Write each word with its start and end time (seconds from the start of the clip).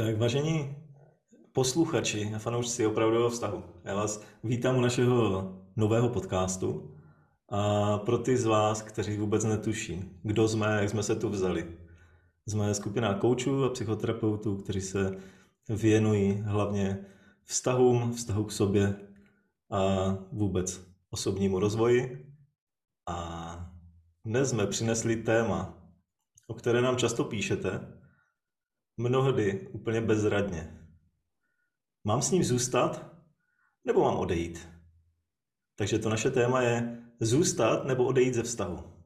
Tak 0.00 0.18
vážení 0.18 0.76
posluchači 1.52 2.32
a 2.36 2.38
fanoušci 2.38 2.86
opravdového 2.86 3.30
vztahu, 3.30 3.64
já 3.84 3.94
vás 3.94 4.22
vítám 4.44 4.76
u 4.76 4.80
našeho 4.80 5.52
nového 5.76 6.08
podcastu 6.08 6.94
a 7.48 7.98
pro 7.98 8.18
ty 8.18 8.36
z 8.36 8.44
vás, 8.44 8.82
kteří 8.82 9.16
vůbec 9.16 9.44
netuší, 9.44 10.04
kdo 10.22 10.48
jsme, 10.48 10.66
jak 10.80 10.90
jsme 10.90 11.02
se 11.02 11.16
tu 11.16 11.28
vzali. 11.28 11.78
Jsme 12.46 12.74
skupina 12.74 13.14
koučů 13.14 13.64
a 13.64 13.70
psychoterapeutů, 13.70 14.56
kteří 14.56 14.80
se 14.80 15.18
věnují 15.68 16.42
hlavně 16.44 17.06
vztahům, 17.44 18.12
vztahu 18.12 18.44
k 18.44 18.52
sobě 18.52 18.94
a 19.70 20.14
vůbec 20.32 20.80
osobnímu 21.10 21.58
rozvoji. 21.58 22.26
A 23.08 23.70
dnes 24.24 24.50
jsme 24.50 24.66
přinesli 24.66 25.16
téma, 25.16 25.78
o 26.46 26.54
které 26.54 26.82
nám 26.82 26.96
často 26.96 27.24
píšete, 27.24 27.99
mnohdy 28.96 29.68
úplně 29.72 30.00
bezradně. 30.00 30.76
Mám 32.04 32.22
s 32.22 32.30
ním 32.30 32.44
zůstat 32.44 33.12
nebo 33.84 34.04
mám 34.04 34.16
odejít? 34.16 34.68
Takže 35.76 35.98
to 35.98 36.08
naše 36.08 36.30
téma 36.30 36.62
je 36.62 37.02
zůstat 37.20 37.84
nebo 37.84 38.04
odejít 38.04 38.34
ze 38.34 38.42
vztahu. 38.42 39.00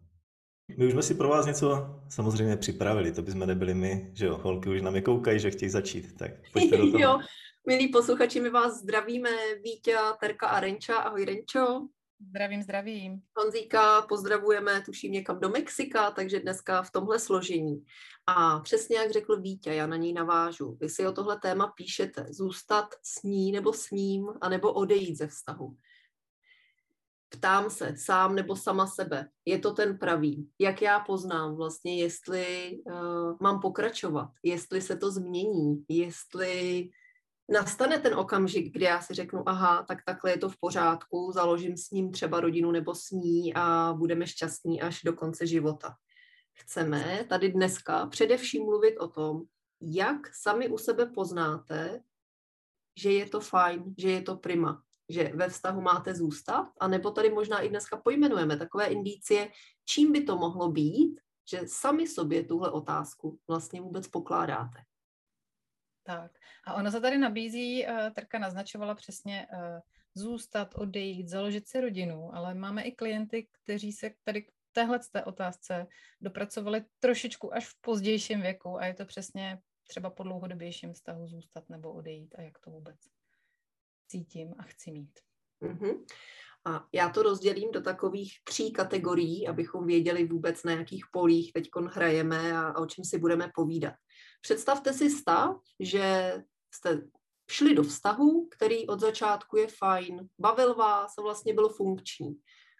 My 0.78 0.86
už 0.86 0.92
jsme 0.92 1.02
si 1.02 1.14
pro 1.14 1.28
vás 1.28 1.46
něco 1.46 2.00
samozřejmě 2.08 2.56
připravili, 2.56 3.12
to 3.12 3.22
bychom 3.22 3.46
nebyli 3.46 3.74
my, 3.74 4.12
že 4.14 4.26
jo, 4.26 4.36
holky 4.42 4.68
už 4.68 4.82
na 4.82 4.90
mě 4.90 5.02
koukají, 5.02 5.40
že 5.40 5.50
chtějí 5.50 5.70
začít, 5.70 6.16
tak 6.18 6.30
pojďte 6.52 6.76
do 6.76 6.86
toho. 6.92 6.98
jo, 7.02 7.18
milí 7.66 7.88
posluchači, 7.88 8.40
my 8.40 8.50
vás 8.50 8.74
zdravíme, 8.82 9.30
Vítě, 9.64 9.96
Terka 10.20 10.46
a 10.48 10.60
Renča, 10.60 10.96
ahoj 10.96 11.24
Renčo. 11.24 11.88
Zdravím, 12.28 12.62
zdravím. 12.62 13.22
Honzíka 13.36 14.02
pozdravujeme, 14.02 14.82
tuším 14.82 15.12
někam 15.12 15.40
do 15.40 15.48
Mexika, 15.48 16.10
takže 16.10 16.40
dneska 16.40 16.82
v 16.82 16.90
tomhle 16.90 17.18
složení. 17.18 17.84
A 18.26 18.60
přesně 18.60 18.96
jak 18.96 19.10
řekl 19.10 19.40
Vítě, 19.40 19.74
já 19.74 19.86
na 19.86 19.96
něj 19.96 20.12
navážu. 20.12 20.76
Vy 20.80 20.88
si 20.88 21.06
o 21.06 21.12
tohle 21.12 21.38
téma 21.38 21.72
píšete, 21.76 22.26
zůstat 22.30 22.86
s 23.02 23.22
ní 23.22 23.52
nebo 23.52 23.72
s 23.72 23.90
ním, 23.90 24.26
anebo 24.40 24.72
odejít 24.72 25.18
ze 25.18 25.26
vztahu. 25.26 25.76
Ptám 27.28 27.70
se 27.70 27.94
sám 27.96 28.34
nebo 28.34 28.56
sama 28.56 28.86
sebe, 28.86 29.28
je 29.44 29.58
to 29.58 29.72
ten 29.72 29.98
pravý? 29.98 30.50
Jak 30.60 30.82
já 30.82 31.00
poznám 31.00 31.56
vlastně, 31.56 32.00
jestli 32.02 32.70
uh, 32.86 33.36
mám 33.40 33.60
pokračovat, 33.60 34.30
jestli 34.42 34.80
se 34.80 34.96
to 34.96 35.10
změní, 35.10 35.84
jestli 35.88 36.90
nastane 37.48 37.98
ten 37.98 38.14
okamžik, 38.14 38.74
kdy 38.74 38.84
já 38.84 39.00
si 39.00 39.14
řeknu, 39.14 39.48
aha, 39.48 39.84
tak 39.88 39.98
takhle 40.06 40.30
je 40.30 40.38
to 40.38 40.48
v 40.48 40.56
pořádku, 40.60 41.32
založím 41.34 41.76
s 41.76 41.90
ním 41.90 42.12
třeba 42.12 42.40
rodinu 42.40 42.70
nebo 42.70 42.94
s 42.94 43.10
ní 43.10 43.54
a 43.54 43.94
budeme 43.98 44.26
šťastní 44.26 44.82
až 44.82 45.02
do 45.02 45.12
konce 45.12 45.46
života. 45.46 45.94
Chceme 46.52 47.26
tady 47.28 47.48
dneska 47.52 48.06
především 48.06 48.64
mluvit 48.64 48.96
o 48.96 49.08
tom, 49.08 49.42
jak 49.80 50.34
sami 50.34 50.68
u 50.68 50.78
sebe 50.78 51.06
poznáte, 51.06 52.00
že 52.96 53.12
je 53.12 53.28
to 53.28 53.40
fajn, 53.40 53.94
že 53.98 54.10
je 54.10 54.22
to 54.22 54.36
prima, 54.36 54.82
že 55.08 55.32
ve 55.34 55.48
vztahu 55.48 55.80
máte 55.80 56.14
zůstat, 56.14 56.68
a 56.80 56.88
nebo 56.88 57.10
tady 57.10 57.30
možná 57.30 57.60
i 57.60 57.68
dneska 57.68 57.96
pojmenujeme 57.96 58.56
takové 58.56 58.86
indicie, 58.86 59.50
čím 59.84 60.12
by 60.12 60.24
to 60.24 60.36
mohlo 60.36 60.70
být, 60.70 61.20
že 61.50 61.62
sami 61.66 62.06
sobě 62.06 62.44
tuhle 62.44 62.70
otázku 62.70 63.38
vlastně 63.48 63.80
vůbec 63.80 64.08
pokládáte. 64.08 64.78
Tak. 66.06 66.32
A 66.64 66.74
ono 66.74 66.90
se 66.90 67.00
tady 67.00 67.18
nabízí, 67.18 67.86
uh, 67.86 68.10
Trka 68.10 68.38
naznačovala 68.38 68.94
přesně, 68.94 69.46
uh, 69.52 69.80
zůstat, 70.14 70.74
odejít, 70.74 71.28
založit 71.28 71.68
si 71.68 71.80
rodinu, 71.80 72.34
ale 72.34 72.54
máme 72.54 72.82
i 72.82 72.92
klienty, 72.92 73.48
kteří 73.52 73.92
se 73.92 74.10
tady 74.24 74.42
k 74.42 74.52
téhle 74.72 75.00
té 75.12 75.24
otázce 75.24 75.86
dopracovali 76.20 76.84
trošičku 77.00 77.54
až 77.54 77.68
v 77.68 77.80
pozdějším 77.80 78.40
věku 78.40 78.78
a 78.78 78.86
je 78.86 78.94
to 78.94 79.06
přesně 79.06 79.58
třeba 79.86 80.10
po 80.10 80.22
dlouhodobějším 80.22 80.92
vztahu 80.92 81.26
zůstat 81.26 81.68
nebo 81.68 81.92
odejít 81.92 82.34
a 82.38 82.42
jak 82.42 82.58
to 82.58 82.70
vůbec 82.70 82.96
cítím 84.06 84.54
a 84.58 84.62
chci 84.62 84.90
mít. 84.90 85.20
Mm-hmm. 85.62 86.04
A 86.66 86.86
já 86.92 87.08
to 87.08 87.22
rozdělím 87.22 87.70
do 87.72 87.80
takových 87.80 88.32
tří 88.44 88.72
kategorií, 88.72 89.48
abychom 89.48 89.86
věděli 89.86 90.24
vůbec 90.24 90.64
na 90.64 90.72
jakých 90.72 91.04
polích 91.12 91.52
teď 91.52 91.70
hrajeme 91.90 92.56
a, 92.56 92.68
a 92.68 92.78
o 92.78 92.86
čem 92.86 93.04
si 93.04 93.18
budeme 93.18 93.50
povídat. 93.54 93.94
Představte 94.40 94.92
si 94.92 95.10
stav, 95.10 95.56
že 95.80 96.34
jste 96.74 97.02
šli 97.50 97.74
do 97.74 97.82
vztahu, 97.82 98.48
který 98.56 98.86
od 98.86 99.00
začátku 99.00 99.56
je 99.56 99.66
fajn, 99.66 100.28
bavil 100.38 100.74
vás 100.74 101.12
a 101.18 101.22
vlastně 101.22 101.54
byl 101.54 101.68
funkční. 101.68 102.36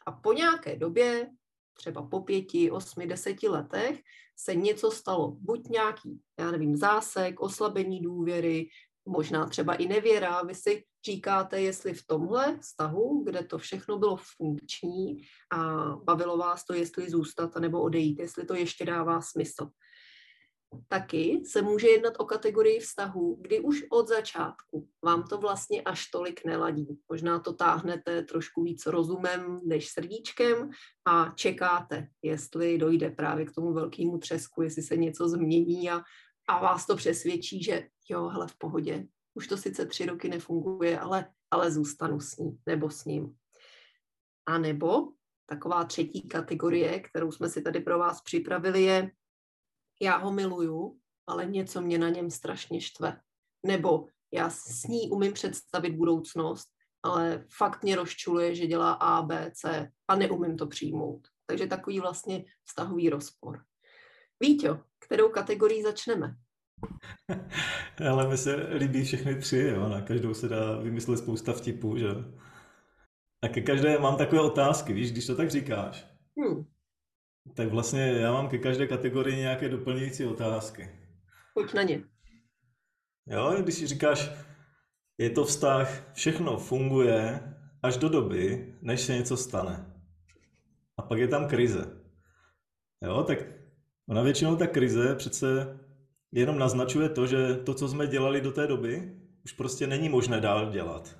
A 0.06 0.12
po 0.12 0.33
nějaké 0.33 0.77
době, 0.77 1.31
třeba 1.75 2.03
po 2.03 2.21
pěti, 2.21 2.71
osmi, 2.71 3.06
deseti 3.06 3.49
letech, 3.49 4.01
se 4.37 4.55
něco 4.55 4.91
stalo. 4.91 5.37
Buď 5.41 5.69
nějaký, 5.69 6.21
já 6.39 6.51
nevím, 6.51 6.77
zásek, 6.77 7.41
oslabení 7.41 8.01
důvěry, 8.01 8.69
možná 9.06 9.47
třeba 9.47 9.75
i 9.75 9.87
nevěra. 9.87 10.43
Vy 10.43 10.55
si 10.55 10.84
říkáte, 11.04 11.60
jestli 11.60 11.94
v 11.94 12.06
tomhle 12.06 12.59
vztahu, 12.59 13.25
kde 13.25 13.44
to 13.44 13.59
všechno 13.59 13.98
bylo 13.98 14.19
funkční 14.37 15.22
a 15.53 15.87
bavilo 15.97 16.37
vás 16.37 16.65
to, 16.65 16.75
jestli 16.75 17.10
zůstat 17.10 17.56
nebo 17.56 17.82
odejít, 17.82 18.19
jestli 18.19 18.47
to 18.47 18.54
ještě 18.54 18.84
dává 18.84 19.20
smysl. 19.20 19.70
Taky 20.88 21.42
se 21.47 21.62
může 21.62 21.88
jednat 21.88 22.15
o 22.19 22.25
kategorii 22.25 22.81
vztahu, 22.81 23.38
kdy 23.41 23.60
už 23.60 23.84
od 23.91 24.09
začátku 24.09 24.88
vám 25.04 25.22
to 25.22 25.38
vlastně 25.38 25.82
až 25.82 26.10
tolik 26.10 26.44
neladí. 26.44 26.98
Možná 27.09 27.38
to 27.38 27.53
táhnete 27.53 28.22
trošku 28.22 28.62
víc 28.62 28.86
rozumem 28.86 29.60
než 29.65 29.88
srdíčkem 29.88 30.71
a 31.04 31.32
čekáte, 31.36 32.09
jestli 32.22 32.78
dojde 32.78 33.10
právě 33.10 33.47
k 33.47 33.53
tomu 33.53 33.72
velkému 33.72 34.19
třesku, 34.19 34.62
jestli 34.62 34.82
se 34.82 34.97
něco 34.97 35.28
změní 35.28 35.91
a, 35.91 36.03
a 36.48 36.59
vás 36.59 36.86
to 36.86 36.97
přesvědčí, 36.97 37.62
že 37.62 37.88
jo, 38.09 38.28
hele, 38.28 38.47
v 38.48 38.59
pohodě, 38.59 39.06
už 39.34 39.47
to 39.47 39.56
sice 39.56 39.87
tři 39.87 40.06
roky 40.06 40.28
nefunguje, 40.28 41.00
ale, 41.00 41.33
ale 41.50 41.71
zůstanu 41.71 42.21
s 42.21 42.37
ní 42.37 42.59
nebo 42.67 42.91
s 42.91 43.05
ním. 43.05 43.37
A 44.47 44.59
nebo 44.59 45.09
taková 45.47 45.84
třetí 45.84 46.28
kategorie, 46.28 47.00
kterou 47.00 47.33
jsme 47.33 47.49
si 47.49 47.62
tady 47.62 47.81
pro 47.81 47.99
vás 47.99 48.22
připravili, 48.22 48.83
je 48.83 49.11
já 50.03 50.17
ho 50.17 50.33
miluju, 50.33 50.99
ale 51.27 51.47
něco 51.47 51.81
mě 51.81 51.99
na 51.99 52.09
něm 52.09 52.31
strašně 52.31 52.81
štve. 52.81 53.21
Nebo 53.67 54.06
já 54.33 54.50
s 54.50 54.83
ní 54.83 55.11
umím 55.11 55.33
představit 55.33 55.91
budoucnost, 55.91 56.69
ale 57.03 57.47
fakt 57.56 57.83
mě 57.83 57.97
rozčuluje, 57.97 58.55
že 58.55 58.66
dělá 58.66 58.93
A, 58.93 59.22
B, 59.22 59.51
C 59.55 59.91
a 60.09 60.16
neumím 60.16 60.56
to 60.56 60.66
přijmout. 60.66 61.28
Takže 61.47 61.66
takový 61.66 62.01
vlastně 62.01 62.45
vztahový 62.65 63.11
rozpor. 63.11 63.65
Víte, 64.41 64.83
kterou 64.99 65.28
kategorii 65.28 65.83
začneme? 65.83 66.37
Ale 68.11 68.28
mi 68.28 68.39
se 68.39 68.55
líbí 68.75 69.05
všechny 69.05 69.34
tři, 69.34 69.59
jo? 69.59 69.89
na 69.89 70.00
každou 70.00 70.34
se 70.34 70.49
dá 70.49 70.77
vymyslet 70.77 71.19
spousta 71.19 71.53
vtipů, 71.53 71.99
že? 71.99 72.09
A 73.43 73.49
ke 73.49 73.61
každé 73.61 73.99
mám 73.99 74.17
takové 74.17 74.41
otázky, 74.41 74.93
víš, 74.93 75.12
když 75.12 75.27
to 75.27 75.37
tak 75.37 75.50
říkáš. 75.50 76.06
Hmm. 76.39 76.65
Tak 77.55 77.69
vlastně 77.69 78.00
já 78.00 78.33
mám 78.33 78.49
ke 78.49 78.59
každé 78.59 78.87
kategorii 78.87 79.37
nějaké 79.37 79.69
doplňující 79.69 80.25
otázky. 80.25 80.91
Pojď 81.55 81.75
na 81.75 81.83
ně. 81.83 82.05
Jo, 83.27 83.56
když 83.62 83.84
říkáš, 83.84 84.31
je 85.19 85.31
to 85.31 85.45
vztah, 85.45 86.12
všechno 86.15 86.59
funguje 86.59 87.41
až 87.83 87.97
do 87.97 88.09
doby, 88.09 88.75
než 88.83 89.01
se 89.01 89.15
něco 89.15 89.37
stane. 89.37 89.95
A 90.97 91.03
pak 91.03 91.19
je 91.19 91.28
tam 91.28 91.49
krize. 91.49 92.01
Jo, 93.03 93.22
tak 93.22 93.39
ona 94.09 94.22
většinou 94.22 94.56
ta 94.56 94.66
krize 94.66 95.15
přece 95.15 95.78
jenom 96.34 96.59
naznačuje 96.59 97.09
to, 97.09 97.27
že 97.27 97.55
to, 97.55 97.75
co 97.75 97.89
jsme 97.89 98.06
dělali 98.06 98.41
do 98.41 98.53
té 98.53 98.67
doby, 98.67 99.12
už 99.45 99.53
prostě 99.53 99.87
není 99.87 100.09
možné 100.09 100.41
dál 100.41 100.71
dělat. 100.71 101.17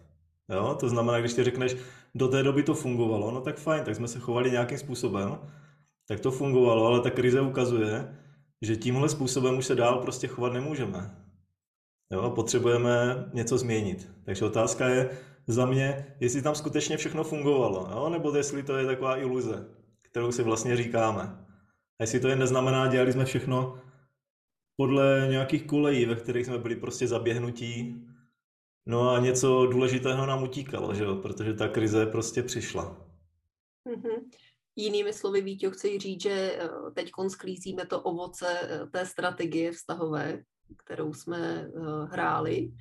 Jo? 0.49 0.77
To 0.81 0.89
znamená, 0.89 1.21
když 1.21 1.35
ty 1.35 1.45
řekneš, 1.45 1.77
do 2.15 2.29
té 2.29 2.43
doby 2.43 2.63
to 2.63 2.75
fungovalo, 2.75 3.31
no 3.31 3.41
tak 3.41 3.59
fajn, 3.59 3.85
tak 3.85 3.97
jsme 3.97 4.09
se 4.09 4.19
chovali 4.19 4.51
nějakým 4.51 4.79
způsobem, 4.79 5.39
tak 6.09 6.21
to 6.21 6.31
fungovalo, 6.31 6.87
ale 6.87 7.01
ta 7.01 7.11
krize 7.11 7.41
ukazuje, 7.41 8.17
že 8.63 8.77
tímhle 8.77 9.09
způsobem 9.09 9.59
už 9.59 9.67
se 9.67 9.75
dál 9.75 9.99
prostě 9.99 10.27
chovat 10.27 10.53
nemůžeme. 10.53 11.17
Jo, 12.13 12.31
potřebujeme 12.31 13.25
něco 13.33 13.59
změnit. 13.59 14.11
Takže 14.25 14.45
otázka 14.45 14.89
je 14.89 15.11
za 15.47 15.67
mě, 15.67 16.07
jestli 16.21 16.43
tam 16.43 16.55
skutečně 16.55 16.97
všechno 16.97 17.25
fungovalo, 17.25 17.89
jo? 17.91 18.09
nebo 18.09 18.37
jestli 18.37 18.63
to 18.63 18.77
je 18.77 18.87
taková 18.87 19.17
iluze, 19.17 19.67
kterou 20.03 20.33
si 20.33 20.43
vlastně 20.43 20.77
říkáme. 20.77 21.23
A 21.99 22.03
jestli 22.03 22.21
to 22.21 22.29
je 22.29 22.37
neznamená, 22.37 22.87
dělali 22.87 23.13
jsme 23.13 23.25
všechno 23.25 23.79
podle 24.77 25.27
nějakých 25.31 25.67
kolejí, 25.67 26.07
ve 26.07 26.15
kterých 26.15 26.47
jsme 26.47 26.59
byli 26.59 26.77
prostě 26.77 27.07
zaběhnutí. 27.07 28.05
No 28.87 29.11
a 29.11 29.21
něco 29.21 29.67
důležitého 29.67 30.27
nám 30.27 30.43
utíkalo, 30.43 30.95
že 30.95 31.05
jo? 31.05 31.17
protože 31.17 31.55
ta 31.55 31.69
krize 31.69 32.07
prostě 32.07 32.43
přišla. 32.43 32.97
Mm-hmm. 33.87 34.31
Jinými 34.77 35.13
slovy, 35.13 35.41
Vítě, 35.41 35.71
chci 35.71 35.99
říct, 35.99 36.23
že 36.23 36.31
eh, 36.31 36.69
teď 36.95 37.11
sklízíme 37.29 37.87
to 37.87 38.01
ovoce 38.01 38.47
eh, 38.63 38.87
té 38.87 39.07
strategie 39.07 39.73
vztahové, 39.73 40.43
kterou 40.77 41.13
jsme 41.13 41.39
eh, 41.39 41.71
hráli. 42.11 42.73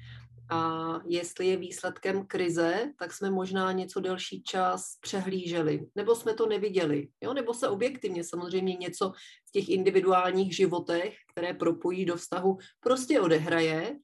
A 0.53 0.99
jestli 1.05 1.47
je 1.47 1.57
výsledkem 1.57 2.27
krize, 2.27 2.93
tak 2.99 3.13
jsme 3.13 3.31
možná 3.31 3.71
něco 3.71 3.99
delší 3.99 4.43
čas 4.43 4.97
přehlíželi, 5.01 5.87
nebo 5.95 6.15
jsme 6.15 6.33
to 6.33 6.47
neviděli, 6.47 7.07
jo? 7.21 7.33
nebo 7.33 7.53
se 7.53 7.67
objektivně 7.67 8.23
samozřejmě 8.23 8.75
něco 8.75 9.11
v 9.47 9.51
těch 9.51 9.69
individuálních 9.69 10.55
životech, 10.55 11.15
které 11.31 11.53
propojí 11.53 12.05
do 12.05 12.15
vztahu, 12.15 12.57
prostě 12.79 13.21
odehraje 13.21 13.99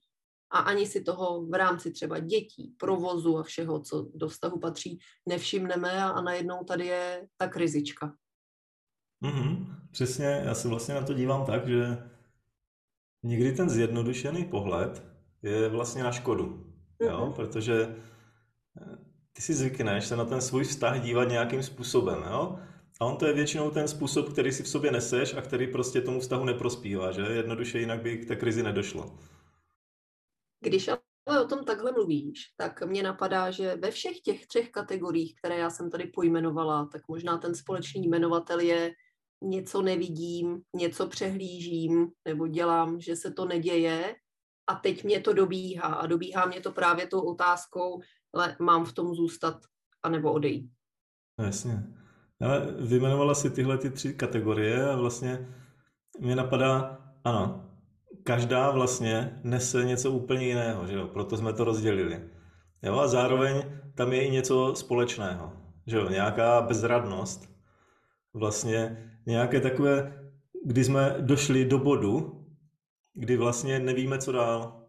a 0.51 0.59
ani 0.59 0.85
si 0.85 1.01
toho 1.01 1.45
v 1.45 1.53
rámci 1.53 1.91
třeba 1.91 2.19
dětí, 2.19 2.75
provozu 2.77 3.37
a 3.37 3.43
všeho, 3.43 3.81
co 3.81 4.09
do 4.15 4.27
vztahu 4.27 4.59
patří, 4.59 4.99
nevšimneme 5.25 6.03
a, 6.03 6.09
a 6.09 6.21
najednou 6.21 6.63
tady 6.63 6.85
je 6.85 7.27
ta 7.37 7.47
krizička. 7.47 8.15
Mm-hmm, 9.23 9.75
přesně, 9.91 10.25
já 10.25 10.55
se 10.55 10.67
vlastně 10.67 10.95
na 10.95 11.01
to 11.01 11.13
dívám 11.13 11.45
tak, 11.45 11.67
že 11.67 11.97
někdy 13.23 13.51
ten 13.51 13.69
zjednodušený 13.69 14.45
pohled 14.45 15.18
je 15.43 15.69
vlastně 15.69 16.03
na 16.03 16.11
škodu, 16.11 16.73
jo? 16.99 17.09
Mm-hmm. 17.09 17.33
protože 17.33 17.95
eh, 18.81 18.97
ty 19.33 19.41
si 19.41 19.53
zvykneš 19.53 20.05
se 20.05 20.15
na 20.15 20.25
ten 20.25 20.41
svůj 20.41 20.63
vztah 20.63 21.01
dívat 21.01 21.29
nějakým 21.29 21.63
způsobem, 21.63 22.23
jo? 22.31 22.59
A 23.01 23.05
on 23.05 23.17
to 23.17 23.25
je 23.25 23.33
většinou 23.33 23.71
ten 23.71 23.87
způsob, 23.87 24.29
který 24.29 24.51
si 24.51 24.63
v 24.63 24.67
sobě 24.67 24.91
neseš 24.91 25.33
a 25.33 25.41
který 25.41 25.67
prostě 25.67 26.01
tomu 26.01 26.19
vztahu 26.19 26.45
neprospívá, 26.45 27.11
že? 27.11 27.21
Jednoduše 27.21 27.79
jinak 27.79 28.01
by 28.01 28.17
k 28.17 28.27
té 28.27 28.35
krizi 28.35 28.63
nedošlo. 28.63 29.17
Když 30.61 30.89
ale 31.29 31.43
o 31.43 31.47
tom 31.47 31.65
takhle 31.65 31.91
mluvíš, 31.91 32.53
tak 32.57 32.83
mě 32.83 33.03
napadá, 33.03 33.51
že 33.51 33.75
ve 33.75 33.91
všech 33.91 34.19
těch 34.19 34.47
třech 34.47 34.71
kategoriích, 34.71 35.35
které 35.35 35.57
já 35.57 35.69
jsem 35.69 35.89
tady 35.89 36.05
pojmenovala, 36.05 36.85
tak 36.91 37.01
možná 37.07 37.37
ten 37.37 37.55
společný 37.55 38.07
jmenovatel 38.07 38.59
je 38.59 38.91
něco 39.41 39.81
nevidím, 39.81 40.61
něco 40.75 41.07
přehlížím, 41.07 42.07
nebo 42.25 42.47
dělám, 42.47 43.01
že 43.01 43.15
se 43.15 43.31
to 43.31 43.45
neděje 43.45 44.15
a 44.69 44.75
teď 44.75 45.03
mě 45.03 45.19
to 45.19 45.33
dobíhá 45.33 45.87
a 45.87 46.07
dobíhá 46.07 46.45
mě 46.45 46.61
to 46.61 46.71
právě 46.71 47.07
tou 47.07 47.21
otázkou, 47.21 48.01
ale 48.33 48.55
mám 48.59 48.85
v 48.85 48.93
tom 48.93 49.15
zůstat 49.15 49.57
anebo 50.03 50.33
odejít. 50.33 50.71
No, 51.39 51.45
jasně. 51.45 51.83
Ale 52.41 52.67
vyjmenovala 52.79 53.35
si 53.35 53.49
tyhle 53.49 53.77
ty 53.77 53.89
tři 53.89 54.13
kategorie 54.13 54.89
a 54.89 54.95
vlastně 54.95 55.47
mě 56.19 56.35
napadá, 56.35 56.97
ano, 57.23 57.69
každá 58.23 58.71
vlastně 58.71 59.39
nese 59.43 59.85
něco 59.85 60.11
úplně 60.11 60.45
jiného, 60.45 60.87
že 60.87 60.95
jo? 60.95 61.07
proto 61.07 61.37
jsme 61.37 61.53
to 61.53 61.63
rozdělili. 61.63 62.29
Jo? 62.83 62.99
A 62.99 63.07
zároveň 63.07 63.63
tam 63.95 64.13
je 64.13 64.27
i 64.27 64.31
něco 64.31 64.75
společného, 64.75 65.53
že 65.87 65.97
jo? 65.97 66.09
nějaká 66.09 66.61
bezradnost, 66.61 67.49
vlastně 68.33 69.11
nějaké 69.25 69.61
takové, 69.61 70.23
kdy 70.65 70.83
jsme 70.83 71.15
došli 71.19 71.65
do 71.65 71.79
bodu, 71.79 72.38
kdy 73.13 73.37
vlastně 73.37 73.79
nevíme, 73.79 74.19
co 74.19 74.31
dál. 74.31 74.85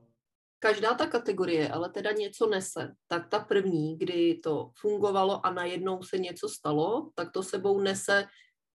Každá 0.58 0.94
ta 0.94 1.06
kategorie 1.06 1.69
ale 1.69 1.88
teda 1.90 2.11
něco 2.12 2.46
nese. 2.46 2.94
Tak 3.08 3.28
ta 3.28 3.38
první, 3.38 3.99
kdy 3.99 4.34
to 4.34 4.70
fungovalo 4.81 5.46
a 5.46 5.52
najednou 5.52 6.02
se 6.02 6.19
něco 6.19 6.49
stalo, 6.49 7.11
tak 7.14 7.32
to 7.32 7.43
sebou 7.43 7.81
nese 7.81 8.25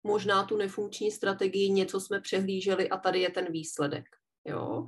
možná 0.03 0.43
tu 0.43 0.57
nefunkční 0.57 1.11
strategii, 1.11 1.71
něco 1.71 1.99
jsme 1.99 2.21
přehlíželi 2.21 2.89
a 2.89 2.97
tady 2.97 3.19
je 3.19 3.29
ten 3.29 3.51
výsledek. 3.51 4.05
Jo? 4.45 4.85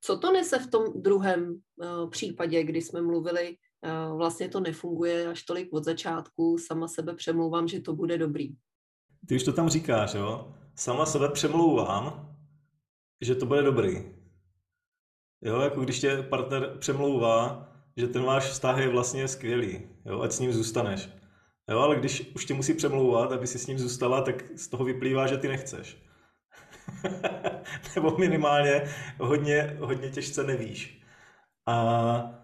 Co 0.00 0.18
to 0.18 0.32
nese 0.32 0.58
v 0.58 0.70
tom 0.70 0.84
druhém 0.94 1.60
uh, 1.76 2.10
případě, 2.10 2.62
kdy 2.62 2.82
jsme 2.82 3.02
mluvili, 3.02 3.56
uh, 4.10 4.16
vlastně 4.16 4.48
to 4.48 4.60
nefunguje 4.60 5.26
až 5.26 5.42
tolik 5.42 5.72
od 5.72 5.84
začátku, 5.84 6.58
sama 6.58 6.88
sebe 6.88 7.14
přemlouvám, 7.14 7.68
že 7.68 7.80
to 7.80 7.92
bude 7.92 8.18
dobrý. 8.18 8.54
Ty 9.28 9.36
už 9.36 9.42
to 9.42 9.52
tam 9.52 9.68
říkáš, 9.68 10.14
jo? 10.14 10.54
Sama 10.74 11.06
sebe 11.06 11.28
přemlouvám, 11.28 12.31
že 13.22 13.34
to 13.34 13.46
bude 13.46 13.62
dobrý. 13.62 14.04
Jo, 15.42 15.60
jako 15.60 15.80
když 15.80 16.00
tě 16.00 16.22
partner 16.22 16.76
přemlouvá, 16.78 17.68
že 17.96 18.08
ten 18.08 18.22
váš 18.22 18.44
vztah 18.44 18.78
je 18.78 18.88
vlastně 18.88 19.28
skvělý, 19.28 19.82
jo, 20.04 20.20
ať 20.20 20.32
s 20.32 20.38
ním 20.38 20.52
zůstaneš. 20.52 21.08
Jo, 21.70 21.78
ale 21.78 21.96
když 21.96 22.32
už 22.34 22.44
tě 22.44 22.54
musí 22.54 22.74
přemlouvat, 22.74 23.32
aby 23.32 23.46
si 23.46 23.58
s 23.58 23.66
ním 23.66 23.78
zůstala, 23.78 24.20
tak 24.22 24.58
z 24.58 24.68
toho 24.68 24.84
vyplývá, 24.84 25.26
že 25.26 25.38
ty 25.38 25.48
nechceš. 25.48 26.02
Nebo 27.94 28.18
minimálně 28.18 28.82
hodně, 29.20 29.76
hodně 29.80 30.10
těžce 30.10 30.44
nevíš. 30.44 31.02
A 31.66 32.42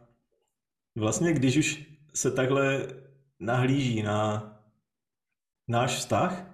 vlastně, 0.97 1.33
když 1.33 1.57
už 1.57 1.87
se 2.15 2.31
takhle 2.31 2.87
nahlíží 3.41 4.03
na 4.03 4.45
náš 5.69 5.97
vztah, 5.97 6.45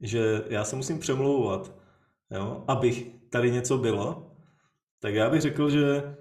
že 0.00 0.42
já 0.48 0.64
se 0.64 0.76
musím 0.76 0.98
přemlouvat, 0.98 1.79
jo, 2.30 2.64
abych 2.68 3.06
tady 3.30 3.50
něco 3.50 3.78
bylo, 3.78 4.36
tak 5.00 5.14
já 5.14 5.30
bych 5.30 5.40
řekl, 5.40 5.70
že 5.70 6.16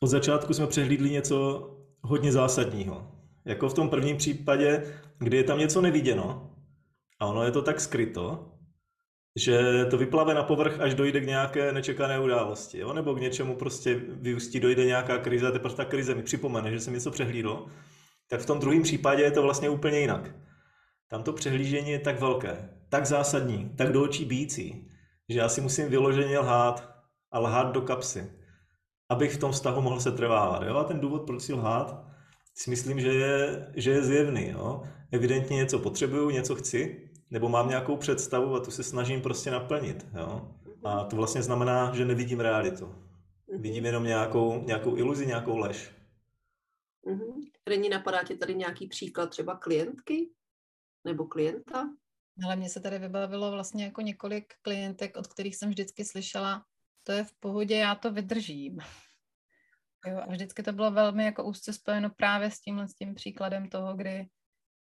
od 0.00 0.06
začátku 0.06 0.54
jsme 0.54 0.66
přehlídli 0.66 1.10
něco 1.10 1.70
hodně 2.00 2.32
zásadního. 2.32 3.12
Jako 3.44 3.68
v 3.68 3.74
tom 3.74 3.88
prvním 3.88 4.16
případě, 4.16 4.82
kdy 5.18 5.36
je 5.36 5.44
tam 5.44 5.58
něco 5.58 5.80
neviděno 5.80 6.50
a 7.18 7.26
ono 7.26 7.42
je 7.42 7.50
to 7.50 7.62
tak 7.62 7.80
skryto, 7.80 8.52
že 9.36 9.84
to 9.90 9.98
vyplave 9.98 10.34
na 10.34 10.42
povrch, 10.42 10.80
až 10.80 10.94
dojde 10.94 11.20
k 11.20 11.26
nějaké 11.26 11.72
nečekané 11.72 12.20
události, 12.20 12.78
jo? 12.78 12.92
nebo 12.92 13.14
k 13.14 13.20
něčemu 13.20 13.56
prostě 13.56 13.94
vyústí, 14.10 14.60
dojde 14.60 14.84
nějaká 14.84 15.18
krize 15.18 15.48
a 15.48 15.50
teprve 15.50 15.74
ta 15.74 15.84
krize 15.84 16.14
mi 16.14 16.22
připomene, 16.22 16.70
že 16.70 16.80
jsem 16.80 16.94
něco 16.94 17.10
přehlídl, 17.10 17.66
tak 18.28 18.40
v 18.40 18.46
tom 18.46 18.58
druhém 18.58 18.82
případě 18.82 19.22
je 19.22 19.30
to 19.30 19.42
vlastně 19.42 19.68
úplně 19.68 20.00
jinak. 20.00 20.34
Tam 21.08 21.22
to 21.22 21.32
přehlížení 21.32 21.90
je 21.90 21.98
tak 21.98 22.20
velké, 22.20 22.68
tak 22.88 23.06
zásadní, 23.06 23.70
tak 23.76 23.92
do 23.92 24.02
očí 24.02 24.24
bící, 24.24 24.89
že 25.30 25.38
já 25.38 25.48
si 25.48 25.60
musím 25.60 25.88
vyloženě 25.88 26.38
lhát 26.38 26.94
a 27.30 27.38
lhát 27.38 27.72
do 27.72 27.80
kapsy, 27.80 28.32
abych 29.08 29.34
v 29.34 29.38
tom 29.38 29.52
vztahu 29.52 29.82
mohl 29.82 30.00
se 30.00 30.12
trvávat. 30.12 30.62
Jo? 30.62 30.76
A 30.76 30.84
ten 30.84 31.00
důvod, 31.00 31.26
proč 31.26 31.42
si 31.42 31.52
lhát, 31.52 32.04
si 32.54 32.70
myslím, 32.70 33.00
že 33.00 33.08
je, 33.12 33.72
že 33.76 33.90
je 33.90 34.02
zjevný. 34.02 34.48
Jo? 34.48 34.82
Evidentně 35.12 35.56
něco 35.56 35.78
potřebuju, 35.78 36.30
něco 36.30 36.54
chci, 36.54 37.10
nebo 37.30 37.48
mám 37.48 37.68
nějakou 37.68 37.96
představu 37.96 38.54
a 38.54 38.60
tu 38.60 38.70
se 38.70 38.82
snažím 38.82 39.22
prostě 39.22 39.50
naplnit. 39.50 40.06
Jo? 40.18 40.54
A 40.84 41.04
to 41.04 41.16
vlastně 41.16 41.42
znamená, 41.42 41.94
že 41.94 42.04
nevidím 42.04 42.40
realitu. 42.40 42.86
Mhm. 42.86 43.62
Vidím 43.62 43.86
jenom 43.86 44.04
nějakou, 44.04 44.62
nějakou 44.62 44.96
iluzi, 44.96 45.26
nějakou 45.26 45.56
lež. 45.56 45.90
Mm-hmm. 47.06 47.50
Reni, 47.66 47.88
napadá 47.88 48.24
tě 48.24 48.36
tady 48.36 48.54
nějaký 48.54 48.86
příklad 48.86 49.30
třeba 49.30 49.56
klientky 49.56 50.30
nebo 51.04 51.26
klienta? 51.26 51.90
Ale 52.44 52.56
mně 52.56 52.68
se 52.68 52.80
tady 52.80 52.98
vybavilo 52.98 53.50
vlastně 53.50 53.84
jako 53.84 54.00
několik 54.00 54.54
klientek, 54.62 55.16
od 55.16 55.26
kterých 55.26 55.56
jsem 55.56 55.68
vždycky 55.68 56.04
slyšela, 56.04 56.64
to 57.02 57.12
je 57.12 57.24
v 57.24 57.32
pohodě, 57.32 57.76
já 57.76 57.94
to 57.94 58.12
vydržím. 58.12 58.78
Jo, 60.06 60.20
a 60.22 60.26
vždycky 60.26 60.62
to 60.62 60.72
bylo 60.72 60.90
velmi 60.90 61.24
jako 61.24 61.44
úzce 61.44 61.72
spojeno 61.72 62.10
právě 62.10 62.50
s 62.50 62.60
tímhle 62.60 62.88
s 62.88 62.94
tím 62.94 63.14
příkladem 63.14 63.68
toho, 63.68 63.94
kdy 63.96 64.26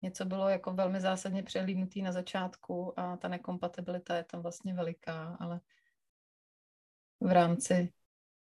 něco 0.01 0.25
bylo 0.25 0.49
jako 0.49 0.73
velmi 0.73 1.01
zásadně 1.01 1.43
přehlídnutý 1.43 2.01
na 2.01 2.11
začátku 2.11 2.99
a 2.99 3.17
ta 3.17 3.27
nekompatibilita 3.27 4.17
je 4.17 4.23
tam 4.23 4.41
vlastně 4.41 4.73
veliká, 4.73 5.37
ale 5.39 5.59
v 7.19 7.31
rámci 7.31 7.93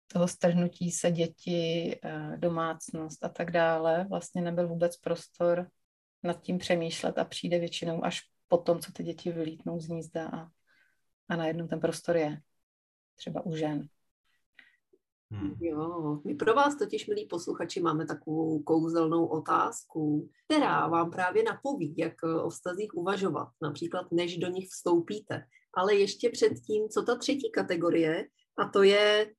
toho 0.07 0.29
strhnutí 0.29 0.91
se 0.91 1.11
děti, 1.11 1.99
eh, 2.05 2.37
domácnost 2.37 3.25
a 3.25 3.29
tak 3.29 3.50
dále, 3.50 4.07
vlastně 4.09 4.43
nebyl 4.43 4.69
vůbec 4.69 4.97
prostor 4.97 5.71
nad 6.23 6.41
tím 6.41 6.59
přemýšlet 6.59 7.19
a 7.19 7.25
přijde 7.25 7.59
většinou 7.59 8.05
až 8.05 8.21
po 8.52 8.59
tom, 8.59 8.80
co 8.80 8.92
ty 8.92 9.02
děti 9.02 9.32
vylítnou 9.32 9.80
z 9.80 9.88
nízda 9.88 10.28
a, 10.28 10.49
a 11.28 11.37
najednou 11.37 11.66
ten 11.66 11.80
prostor 11.80 12.16
je 12.16 12.40
třeba 13.16 13.47
u 13.47 13.56
žen. 13.56 13.88
Hmm. 15.30 15.56
Jo, 15.61 16.21
my 16.25 16.35
pro 16.35 16.54
vás 16.54 16.76
totiž, 16.76 17.06
milí 17.06 17.26
posluchači, 17.26 17.80
máme 17.80 18.06
takovou 18.06 18.62
kouzelnou 18.62 19.26
otázku, 19.26 20.28
která 20.44 20.87
vám 20.87 21.11
právě 21.11 21.42
napoví, 21.42 21.94
jak 21.99 22.12
eh, 22.25 22.35
o 22.35 22.50
vztazích 22.50 22.94
uvažovat, 22.94 23.49
například 23.62 24.12
než 24.12 24.37
do 24.37 24.49
nich 24.49 24.68
vstoupíte. 24.68 25.47
Ale 25.75 25.94
ještě 25.94 26.30
předtím, 26.30 26.88
co 26.88 27.02
ta 27.02 27.16
třetí 27.16 27.50
kategorie, 27.50 28.26
a 28.59 28.68
to 28.68 28.82
je 28.82 29.35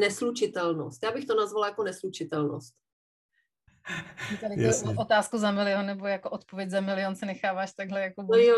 neslučitelnost. 0.00 1.02
Já 1.02 1.12
bych 1.12 1.24
to 1.24 1.34
nazvala 1.34 1.68
jako 1.68 1.84
neslučitelnost. 1.84 2.74
Tady 4.40 4.70
otázku 4.98 5.38
za 5.38 5.50
milion 5.50 5.86
nebo 5.86 6.06
jako 6.06 6.30
odpověď 6.30 6.70
za 6.70 6.80
milion 6.80 7.16
se 7.16 7.26
necháváš 7.26 7.72
takhle 7.72 8.00
jako... 8.00 8.22
No 8.22 8.38
jo, 8.38 8.56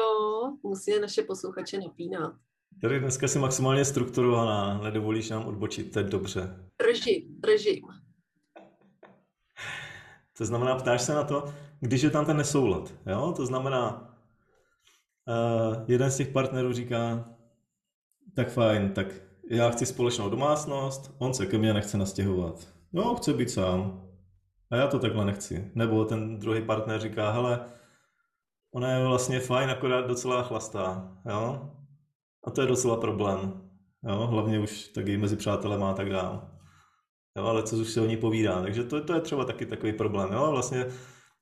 musí 0.62 1.00
naše 1.00 1.22
posluchače 1.22 1.78
napínat. 1.78 2.32
Tady 2.80 3.00
dneska 3.00 3.28
jsi 3.28 3.38
maximálně 3.38 3.84
strukturovaná, 3.84 4.80
nedovolíš 4.82 5.30
nám 5.30 5.46
odbočit, 5.46 5.92
to 5.92 5.98
je 5.98 6.04
dobře. 6.04 6.68
Režim, 6.86 7.40
režim. 7.44 7.82
To 10.38 10.44
znamená, 10.44 10.74
ptáš 10.74 11.02
se 11.02 11.14
na 11.14 11.24
to, 11.24 11.54
když 11.80 12.02
je 12.02 12.10
tam 12.10 12.26
ten 12.26 12.36
nesoulad, 12.36 12.94
jo? 13.06 13.32
To 13.36 13.46
znamená, 13.46 14.14
uh, 15.28 15.84
jeden 15.88 16.10
z 16.10 16.16
těch 16.16 16.28
partnerů 16.28 16.72
říká, 16.72 17.24
tak 18.34 18.48
fajn, 18.50 18.92
tak 18.92 19.06
já 19.50 19.70
chci 19.70 19.86
společnou 19.86 20.30
domácnost, 20.30 21.14
on 21.18 21.34
se 21.34 21.46
ke 21.46 21.58
mně 21.58 21.74
nechce 21.74 21.98
nastěhovat. 21.98 22.68
No, 22.92 23.14
chce 23.14 23.32
být 23.34 23.50
sám. 23.50 24.05
A 24.70 24.76
já 24.76 24.86
to 24.86 24.98
takhle 24.98 25.24
nechci. 25.24 25.70
Nebo 25.74 26.04
ten 26.04 26.38
druhý 26.38 26.62
partner 26.62 27.00
říká, 27.00 27.30
hele, 27.30 27.60
ona 28.74 28.90
je 28.90 29.06
vlastně 29.06 29.40
fajn, 29.40 29.70
akorát 29.70 30.06
docela 30.06 30.42
chlastá, 30.42 31.16
jo? 31.30 31.70
A 32.44 32.50
to 32.50 32.60
je 32.60 32.66
docela 32.66 32.96
problém. 32.96 33.70
Jo? 34.08 34.26
Hlavně 34.26 34.60
už 34.60 34.88
taky 34.88 35.16
mezi 35.16 35.36
přátelé 35.36 35.78
má 35.78 35.92
tak 35.94 36.10
dál. 36.10 36.50
jo, 37.36 37.44
ale 37.44 37.62
co 37.62 37.76
už 37.76 37.88
se 37.88 38.00
o 38.00 38.06
ní 38.06 38.16
povídá. 38.16 38.62
Takže 38.62 38.84
to, 38.84 39.04
to 39.04 39.14
je 39.14 39.20
třeba 39.20 39.44
taky 39.44 39.66
takový 39.66 39.92
problém. 39.92 40.32
Jo? 40.32 40.50
Vlastně 40.50 40.86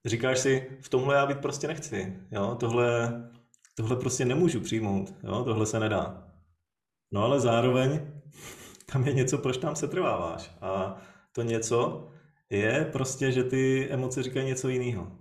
říkáš 0.05 0.39
si, 0.39 0.79
v 0.81 0.89
tomhle 0.89 1.15
já 1.15 1.27
být 1.27 1.39
prostě 1.39 1.67
nechci. 1.67 2.17
Jo? 2.31 2.57
Tohle, 2.61 3.13
tohle 3.75 3.97
prostě 3.97 4.25
nemůžu 4.25 4.61
přijmout. 4.61 5.15
Jo? 5.23 5.45
Tohle 5.45 5.67
se 5.67 5.81
nedá. 5.81 6.29
No 7.13 7.25
ale 7.25 7.41
zároveň 7.41 8.01
tam 8.93 9.07
je 9.07 9.13
něco, 9.13 9.39
proč 9.39 9.57
tam 9.57 9.77
se 9.77 9.89
trváváš. 9.89 10.51
A 10.61 10.97
to 11.33 11.43
něco 11.43 12.09
je 12.51 12.89
prostě, 12.93 13.33
že 13.33 13.45
ty 13.45 13.89
emoce 13.91 14.23
říkají 14.23 14.47
něco 14.47 14.69
jiného. 14.69 15.13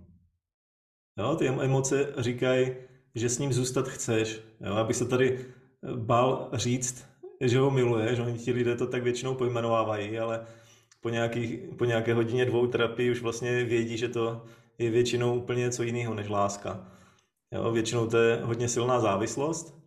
Jo, 1.18 1.36
ty 1.36 1.48
emoce 1.48 2.14
říkají, 2.18 2.74
že 3.14 3.28
s 3.28 3.38
ním 3.38 3.52
zůstat 3.52 3.88
chceš. 3.88 4.40
Jo, 4.60 4.74
aby 4.74 4.94
se 4.94 5.08
tady 5.08 5.46
bál 5.96 6.50
říct, 6.52 7.06
že 7.40 7.58
ho 7.58 7.70
miluje, 7.70 8.16
že 8.16 8.22
oni 8.22 8.38
ti 8.38 8.52
lidé 8.52 8.76
to 8.76 8.86
tak 8.86 9.02
většinou 9.02 9.34
pojmenovávají, 9.34 10.18
ale 10.18 10.46
po, 11.00 11.08
nějaký, 11.08 11.56
po 11.56 11.84
nějaké 11.84 12.14
hodině 12.14 12.44
dvou 12.44 12.66
terapii 12.66 13.10
už 13.10 13.22
vlastně 13.22 13.64
vědí, 13.64 13.96
že 13.96 14.08
to 14.08 14.44
je 14.78 14.90
většinou 14.90 15.36
úplně 15.36 15.60
něco 15.60 15.82
jiného 15.82 16.14
než 16.14 16.28
láska. 16.28 16.92
Jo, 17.52 17.72
většinou 17.72 18.06
to 18.06 18.16
je 18.16 18.40
hodně 18.42 18.68
silná 18.68 19.00
závislost 19.00 19.84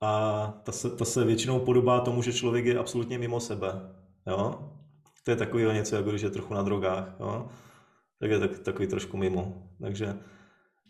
a 0.00 0.46
ta 0.62 0.72
se, 0.72 0.90
ta 0.90 1.04
se 1.04 1.24
většinou 1.24 1.60
podobá 1.60 2.00
tomu, 2.00 2.22
že 2.22 2.32
člověk 2.32 2.64
je 2.66 2.78
absolutně 2.78 3.18
mimo 3.18 3.40
sebe. 3.40 3.68
Jo? 4.26 4.72
To 5.28 5.32
je 5.32 5.36
takový 5.36 5.64
něco, 5.64 5.96
jako 5.96 6.10
když 6.10 6.22
je 6.22 6.30
trochu 6.30 6.54
na 6.54 6.62
drogách. 6.62 7.16
Jo? 7.20 7.48
Tak 8.20 8.30
je 8.30 8.38
tak, 8.38 8.58
takový 8.58 8.88
trošku 8.88 9.16
mimo. 9.16 9.68
Takže 9.80 10.16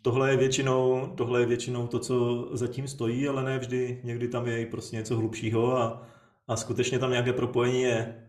tohle 0.03 0.31
je, 0.31 0.37
většinou, 0.37 1.13
tohle 1.17 1.41
je 1.41 1.47
většinou 1.47 1.87
to, 1.87 1.99
co 1.99 2.49
zatím 2.53 2.89
stojí, 2.89 3.29
ale 3.29 3.45
ne 3.45 3.59
vždy. 3.59 4.01
Někdy 4.05 4.29
tam 4.29 4.47
je 4.47 4.61
i 4.61 4.67
prostě 4.67 4.97
něco 4.97 5.17
hlubšího 5.17 5.79
a, 5.79 6.07
a 6.49 6.57
skutečně 6.57 6.99
tam 6.99 7.11
nějaké 7.11 7.33
propojení 7.33 7.83
je. 7.83 8.29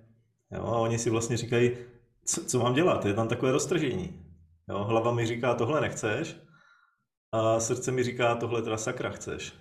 Jo? 0.51 0.63
A 0.63 0.77
oni 0.77 0.99
si 0.99 1.09
vlastně 1.09 1.37
říkají, 1.37 1.71
co, 2.25 2.45
co 2.45 2.59
mám 2.59 2.73
dělat? 2.73 3.05
Je 3.05 3.13
tam 3.13 3.27
takové 3.27 3.51
roztržení. 3.51 4.13
Jo? 4.69 4.83
Hlava 4.83 5.11
mi 5.11 5.25
říká, 5.25 5.53
tohle 5.53 5.81
nechceš, 5.81 6.35
a 7.31 7.59
srdce 7.59 7.91
mi 7.91 8.03
říká, 8.03 8.35
tohle 8.35 8.61
teda 8.61 8.77
sakra 8.77 9.09
chceš. 9.09 9.53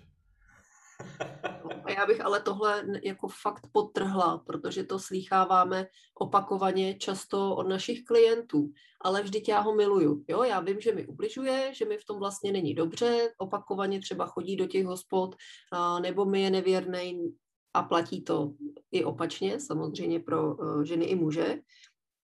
Já 1.88 2.06
bych 2.06 2.20
ale 2.20 2.42
tohle 2.42 2.84
jako 3.02 3.28
fakt 3.28 3.66
potrhla, 3.72 4.38
protože 4.38 4.84
to 4.84 4.98
slýcháváme 4.98 5.86
opakovaně 6.14 6.94
často 6.94 7.56
od 7.56 7.68
našich 7.68 8.04
klientů. 8.04 8.72
Ale 9.00 9.22
vždyť 9.22 9.48
já 9.48 9.60
ho 9.60 9.74
miluju. 9.74 10.24
Jo, 10.28 10.42
já 10.42 10.60
vím, 10.60 10.80
že 10.80 10.94
mi 10.94 11.06
ubližuje, 11.06 11.74
že 11.74 11.84
mi 11.84 11.98
v 11.98 12.04
tom 12.04 12.18
vlastně 12.18 12.52
není 12.52 12.74
dobře, 12.74 13.32
opakovaně 13.38 14.00
třeba 14.00 14.26
chodí 14.26 14.56
do 14.56 14.66
těch 14.66 14.86
hospod, 14.86 15.36
a, 15.72 16.00
nebo 16.00 16.24
mi 16.24 16.42
je 16.42 16.50
nevěrný 16.50 17.34
a 17.74 17.82
platí 17.82 18.24
to 18.24 18.54
i 18.90 19.04
opačně, 19.04 19.60
samozřejmě 19.60 20.20
pro 20.20 20.54
uh, 20.56 20.82
ženy 20.82 21.04
i 21.04 21.14
muže. 21.14 21.58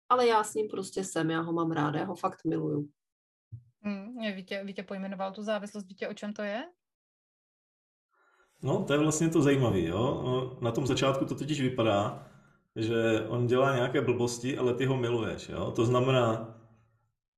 Ale 0.08 0.26
já 0.26 0.44
s 0.44 0.54
ním 0.54 0.68
prostě 0.68 1.04
jsem, 1.04 1.30
já 1.30 1.40
ho 1.40 1.52
mám 1.52 1.70
ráda, 1.70 1.98
já 1.98 2.04
ho 2.04 2.14
fakt 2.14 2.44
miluju. 2.44 2.88
Hmm, 3.82 4.16
Vítě 4.64 4.82
pojmenoval 4.82 5.32
tu 5.32 5.42
závislost, 5.42 5.86
Vítě, 5.86 6.08
o 6.08 6.14
čem 6.14 6.32
to 6.32 6.42
je? 6.42 6.64
No, 8.64 8.84
to 8.86 8.92
je 8.92 8.98
vlastně 8.98 9.28
to 9.28 9.42
zajímavé, 9.42 9.80
jo. 9.80 10.56
Na 10.60 10.70
tom 10.70 10.86
začátku 10.86 11.24
to 11.24 11.34
totiž 11.34 11.60
vypadá, 11.60 12.26
že 12.76 13.24
on 13.28 13.46
dělá 13.46 13.74
nějaké 13.74 14.00
blbosti, 14.00 14.58
ale 14.58 14.74
ty 14.74 14.86
ho 14.86 14.96
miluješ, 14.96 15.48
jo. 15.48 15.72
To 15.76 15.84
znamená, 15.84 16.54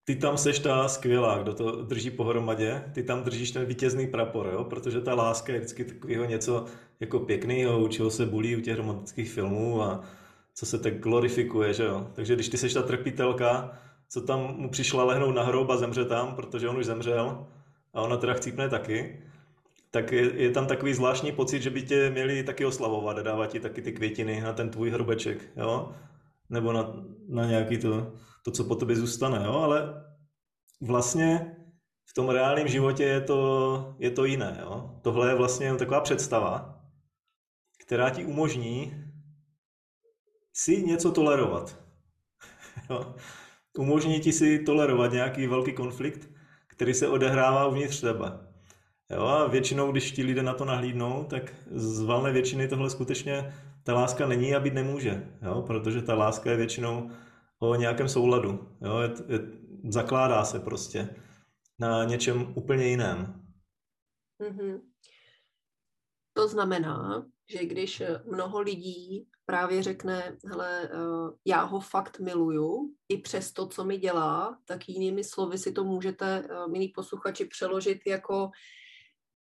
ty 0.05 0.17
tam 0.17 0.37
seš 0.37 0.59
ta 0.59 0.89
skvělá, 0.89 1.39
kdo 1.39 1.55
to 1.55 1.83
drží 1.85 2.11
pohromadě, 2.11 2.85
ty 2.95 3.03
tam 3.03 3.23
držíš 3.23 3.51
ten 3.51 3.65
vítězný 3.65 4.07
prapor, 4.07 4.51
jo, 4.53 4.65
protože 4.65 5.01
ta 5.01 5.15
láska 5.15 5.53
je 5.53 5.59
vždycky 5.59 5.85
takového 5.85 6.25
něco 6.25 6.65
jako 7.01 7.19
pěkného, 7.19 7.81
u 7.81 7.89
čeho 7.89 8.11
se 8.11 8.27
bulí 8.27 8.57
u 8.57 8.61
těch 8.61 8.77
romantických 8.77 9.31
filmů 9.31 9.83
a 9.83 10.05
co 10.55 10.67
se 10.67 10.79
tak 10.79 11.01
glorifikuje, 11.01 11.75
že 11.75 11.85
jo. 11.85 12.07
Takže 12.13 12.35
když 12.35 12.49
ty 12.49 12.59
seš 12.59 12.75
ta 12.75 12.83
trpitelka, 12.83 13.79
co 14.09 14.21
tam 14.21 14.55
mu 14.57 14.71
přišla 14.71 15.05
lehnout 15.05 15.35
na 15.35 15.43
hrob 15.43 15.71
a 15.71 15.77
zemře 15.77 16.05
tam, 16.05 16.35
protože 16.35 16.69
on 16.69 16.77
už 16.79 16.87
zemřel 16.87 17.47
a 17.95 18.03
ona 18.03 18.17
teda 18.17 18.35
chcípne 18.35 18.69
taky, 18.69 19.26
tak 19.97 20.13
je, 20.13 20.43
je 20.43 20.51
tam 20.51 20.67
takový 20.67 20.95
zvláštní 20.95 21.33
pocit, 21.33 21.63
že 21.63 21.71
by 21.71 21.83
tě 21.83 22.11
měli 22.11 22.43
taky 22.43 22.65
oslavovat 22.65 23.19
a 23.19 23.23
dávat 23.23 23.47
ti 23.47 23.61
taky 23.61 23.83
ty 23.83 23.93
květiny 23.93 24.41
na 24.41 24.53
ten 24.53 24.71
tvůj 24.71 24.91
hrobeček, 24.91 25.53
jo? 25.57 25.93
Nebo 26.51 26.73
na, 26.73 26.95
na 27.29 27.45
nějaký 27.45 27.79
to, 27.79 28.13
to, 28.43 28.51
co 28.51 28.65
po 28.65 28.75
tobě 28.75 28.97
zůstane, 28.97 29.43
jo? 29.47 29.53
Ale 29.53 30.05
vlastně 30.81 31.57
v 32.11 32.15
tom 32.15 32.29
reálném 32.29 32.69
životě 32.69 33.05
je 33.05 33.21
to, 33.21 33.97
je 33.99 34.11
to 34.11 34.25
jiné, 34.25 34.59
jo? 34.61 35.01
Tohle 35.03 35.29
je 35.29 35.35
vlastně 35.35 35.75
taková 35.75 36.01
představa, 36.01 36.81
která 37.87 38.11
ti 38.11 38.25
umožní 38.25 39.05
si 40.53 40.83
něco 40.83 41.13
tolerovat. 41.13 41.79
jo? 42.91 43.15
Umožní 43.79 44.21
ti 44.21 44.33
si 44.33 44.59
tolerovat 44.59 45.13
nějaký 45.13 45.47
velký 45.47 45.73
konflikt, 45.73 46.29
který 46.69 46.95
se 46.95 47.09
odehrává 47.09 47.67
uvnitř 47.67 48.01
tebe. 48.01 48.46
Jo, 49.11 49.23
a 49.23 49.47
většinou, 49.47 49.93
když 49.93 50.13
ti 50.13 50.23
lidé 50.23 50.43
na 50.43 50.55
to 50.55 50.65
nahlídnou, 50.65 51.25
tak 51.25 51.55
z 51.71 52.03
valné 52.03 52.33
většiny 52.33 52.69
tohle 52.69 52.91
skutečně 52.91 53.55
ta 53.83 53.95
láska 53.95 54.27
není 54.27 54.55
a 54.55 54.61
být 54.61 54.75
nemůže, 54.75 55.37
jo, 55.43 55.63
protože 55.67 56.03
ta 56.03 56.15
láska 56.15 56.51
je 56.51 56.57
většinou 56.57 57.11
o 57.59 57.75
nějakém 57.75 58.09
souladu. 58.09 58.77
Jo, 58.81 58.99
je, 58.99 59.11
je, 59.29 59.41
zakládá 59.89 60.45
se 60.45 60.61
prostě 60.61 61.17
na 61.79 62.05
něčem 62.05 62.53
úplně 62.57 62.87
jiném. 62.87 63.43
Mm-hmm. 64.41 64.81
To 66.33 66.49
znamená, 66.49 67.27
že 67.49 67.65
když 67.65 68.03
mnoho 68.25 68.61
lidí 68.61 69.29
právě 69.47 69.83
řekne, 69.83 70.37
hele, 70.49 70.83
eh, 70.85 70.97
já 71.45 71.63
ho 71.63 71.81
fakt 71.81 72.21
miluju, 72.21 72.95
i 73.09 73.19
přes 73.19 73.53
to, 73.53 73.67
co 73.67 73.85
mi 73.85 73.99
dělá, 73.99 74.59
tak 74.65 74.89
jinými 74.89 75.25
slovy 75.25 75.59
si 75.59 75.73
to 75.73 75.85
můžete, 75.85 76.45
eh, 76.51 76.69
milí 76.69 76.89
posluchači, 76.89 77.45
přeložit 77.45 77.99
jako 78.07 78.51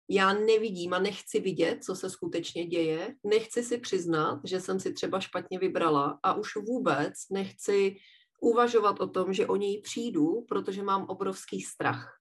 já 0.10 0.34
nevidím 0.34 0.94
a 0.94 1.00
nechci 1.00 1.40
vidět, 1.40 1.84
co 1.84 1.96
se 1.96 2.10
skutečně 2.10 2.66
děje, 2.66 3.16
nechci 3.24 3.64
si 3.64 3.78
přiznat, 3.78 4.40
že 4.44 4.62
jsem 4.62 4.80
si 4.80 4.94
třeba 4.94 5.20
špatně 5.20 5.60
vybrala 5.60 6.20
a 6.24 6.34
už 6.34 6.56
vůbec 6.56 7.14
nechci 7.32 7.96
uvažovat 8.42 9.00
o 9.00 9.08
tom, 9.08 9.34
že 9.34 9.48
o 9.48 9.56
něj 9.56 9.82
přijdu, 9.82 10.46
protože 10.48 10.84
mám 10.84 11.06
obrovský 11.06 11.62
strach. 11.62 12.14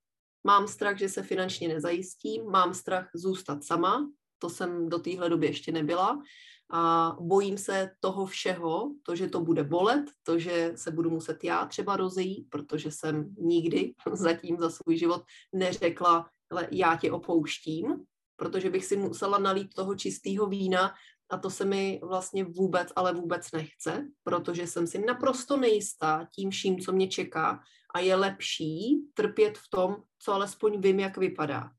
Mám 0.44 0.68
strach, 0.68 0.98
že 0.98 1.08
se 1.08 1.22
finančně 1.22 1.68
nezajistím, 1.68 2.46
mám 2.46 2.74
strach 2.74 3.10
zůstat 3.14 3.64
sama, 3.64 4.10
to 4.38 4.50
jsem 4.50 4.88
do 4.88 4.98
téhle 4.98 5.28
doby 5.28 5.46
ještě 5.46 5.72
nebyla 5.72 6.22
a 6.70 7.16
bojím 7.20 7.58
se 7.58 7.90
toho 8.00 8.26
všeho, 8.26 8.90
to, 9.02 9.16
že 9.16 9.28
to 9.28 9.40
bude 9.40 9.64
bolet, 9.64 10.04
to, 10.22 10.38
že 10.38 10.72
se 10.76 10.90
budu 10.90 11.10
muset 11.10 11.44
já 11.44 11.66
třeba 11.66 11.96
rozejít, 11.96 12.50
protože 12.50 12.90
jsem 12.90 13.34
nikdy 13.38 13.94
zatím 14.12 14.56
za 14.58 14.70
svůj 14.70 14.98
život 14.98 15.22
neřekla, 15.54 16.30
ale 16.50 16.68
já 16.70 16.96
tě 16.96 17.12
opouštím, 17.12 18.04
protože 18.36 18.70
bych 18.70 18.84
si 18.84 18.96
musela 18.96 19.38
nalít 19.38 19.74
toho 19.74 19.94
čistého 19.94 20.46
vína 20.46 20.94
a 21.30 21.38
to 21.38 21.50
se 21.50 21.64
mi 21.64 22.00
vlastně 22.02 22.44
vůbec, 22.44 22.88
ale 22.96 23.12
vůbec 23.12 23.52
nechce, 23.52 24.08
protože 24.24 24.66
jsem 24.66 24.86
si 24.86 24.98
naprosto 24.98 25.56
nejistá 25.56 26.28
tím 26.34 26.50
vším, 26.50 26.78
co 26.78 26.92
mě 26.92 27.08
čeká 27.08 27.60
a 27.94 28.00
je 28.00 28.14
lepší 28.14 28.98
trpět 29.14 29.58
v 29.58 29.70
tom, 29.70 29.96
co 30.18 30.32
alespoň 30.32 30.80
vím, 30.80 31.00
jak 31.00 31.16
vypadá. 31.16 31.70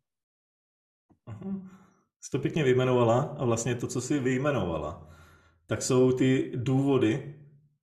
Jsi 2.22 2.32
to 2.32 2.40
pěkně 2.40 2.64
vyjmenovala 2.64 3.22
a 3.22 3.46
vlastně 3.46 3.76
to, 3.76 3.88
co 3.88 4.02
jsi 4.02 4.20
vyjmenovala, 4.20 5.10
tak 5.66 5.82
jsou 5.82 6.12
ty 6.12 6.52
důvody, 6.56 7.40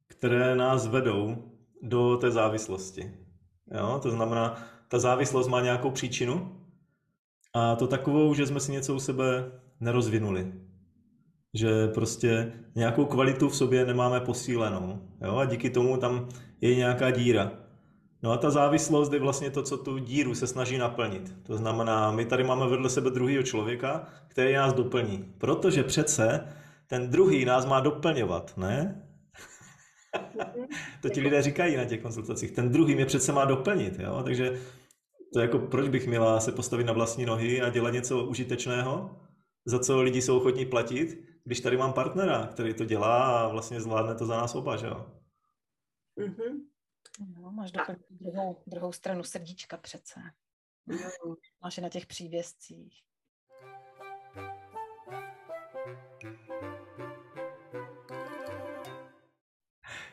které 0.06 0.56
nás 0.56 0.86
vedou 0.86 1.52
do 1.82 2.16
té 2.16 2.30
závislosti. 2.30 3.14
Jo? 3.78 4.00
To 4.02 4.10
znamená, 4.10 4.62
ta 4.88 4.98
závislost 4.98 5.48
má 5.48 5.60
nějakou 5.60 5.90
příčinu 5.90 6.63
a 7.54 7.76
to 7.76 7.86
takovou, 7.86 8.34
že 8.34 8.46
jsme 8.46 8.60
si 8.60 8.72
něco 8.72 8.94
u 8.94 9.00
sebe 9.00 9.52
nerozvinuli. 9.80 10.52
Že 11.54 11.88
prostě 11.88 12.52
nějakou 12.74 13.04
kvalitu 13.04 13.48
v 13.48 13.56
sobě 13.56 13.86
nemáme 13.86 14.20
posílenou. 14.20 14.98
Jo? 15.24 15.36
A 15.36 15.44
díky 15.44 15.70
tomu 15.70 15.96
tam 15.96 16.28
je 16.60 16.74
nějaká 16.74 17.10
díra. 17.10 17.52
No 18.22 18.32
a 18.32 18.36
ta 18.36 18.50
závislost 18.50 19.12
je 19.12 19.20
vlastně 19.20 19.50
to, 19.50 19.62
co 19.62 19.76
tu 19.76 19.98
díru 19.98 20.34
se 20.34 20.46
snaží 20.46 20.78
naplnit. 20.78 21.34
To 21.42 21.56
znamená, 21.56 22.10
my 22.10 22.24
tady 22.24 22.44
máme 22.44 22.68
vedle 22.68 22.90
sebe 22.90 23.10
druhého 23.10 23.42
člověka, 23.42 24.06
který 24.28 24.54
nás 24.54 24.72
doplní. 24.72 25.34
Protože 25.38 25.82
přece 25.82 26.48
ten 26.86 27.10
druhý 27.10 27.44
nás 27.44 27.66
má 27.66 27.80
doplňovat, 27.80 28.56
ne? 28.56 29.02
to 31.02 31.08
ti 31.08 31.20
lidé 31.20 31.42
říkají 31.42 31.76
na 31.76 31.84
těch 31.84 32.02
konsultacích. 32.02 32.50
Ten 32.50 32.72
druhý 32.72 32.94
mě 32.94 33.06
přece 33.06 33.32
má 33.32 33.44
doplnit, 33.44 33.98
jo? 33.98 34.22
Takže 34.24 34.60
to 35.34 35.40
jako 35.40 35.58
proč 35.58 35.88
bych 35.88 36.06
měla 36.06 36.40
se 36.40 36.52
postavit 36.52 36.84
na 36.84 36.92
vlastní 36.92 37.26
nohy 37.26 37.62
a 37.62 37.70
dělat 37.70 37.90
něco 37.90 38.24
užitečného, 38.24 39.20
za 39.64 39.78
co 39.78 40.02
lidi 40.02 40.22
jsou 40.22 40.36
ochotní 40.36 40.66
platit, 40.66 41.24
když 41.44 41.60
tady 41.60 41.76
mám 41.76 41.92
partnera, 41.92 42.46
který 42.46 42.74
to 42.74 42.84
dělá 42.84 43.40
a 43.40 43.48
vlastně 43.48 43.80
zvládne 43.80 44.14
to 44.14 44.26
za 44.26 44.36
nás 44.36 44.54
oba, 44.54 44.76
že 44.76 44.86
jo? 44.86 45.20
Mm-hmm. 46.18 46.60
No, 47.40 47.52
máš 47.52 47.72
dokonce 47.72 48.04
druhou, 48.10 48.62
druhou 48.66 48.92
stranu 48.92 49.24
srdíčka 49.24 49.76
přece. 49.76 50.20
Máš 51.62 51.76
je 51.76 51.82
na 51.82 51.88
těch 51.88 52.06
přívězcích. 52.06 53.02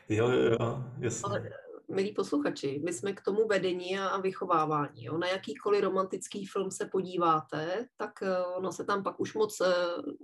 Jo, 0.08 0.30
jo, 0.30 0.56
jo, 0.60 0.84
jasně. 0.98 1.61
Milí 1.88 2.12
posluchači, 2.12 2.80
my 2.84 2.92
jsme 2.92 3.12
k 3.12 3.20
tomu 3.20 3.46
vedení 3.46 3.98
a 3.98 4.20
vychovávání. 4.20 5.04
Jo. 5.04 5.18
Na 5.18 5.26
jakýkoliv 5.26 5.82
romantický 5.82 6.46
film 6.46 6.70
se 6.70 6.86
podíváte, 6.86 7.86
tak 7.96 8.22
eh, 8.22 8.38
ono 8.56 8.72
se 8.72 8.84
tam 8.84 9.02
pak 9.02 9.20
už 9.20 9.34
moc 9.34 9.60
eh, 9.60 9.74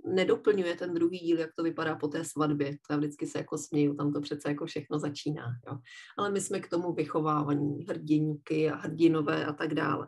nedoplňuje 0.05 0.75
ten 0.75 0.93
druhý 0.93 1.19
díl, 1.19 1.39
jak 1.39 1.49
to 1.55 1.63
vypadá 1.63 1.95
po 1.95 2.07
té 2.07 2.23
svatbě. 2.23 2.71
To 2.71 2.93
já 2.93 2.97
vždycky 2.97 3.27
se 3.27 3.37
jako 3.37 3.57
směju, 3.57 3.95
tam 3.95 4.13
to 4.13 4.21
přece 4.21 4.49
jako 4.49 4.65
všechno 4.65 4.99
začíná. 4.99 5.45
Jo. 5.67 5.77
Ale 6.17 6.29
my 6.29 6.41
jsme 6.41 6.59
k 6.59 6.69
tomu 6.69 6.93
vychovávání, 6.93 7.85
hrdiníky 7.85 8.71
a 8.71 8.75
hrdinové 8.75 9.45
a 9.45 9.53
tak 9.53 9.73
dále. 9.73 10.07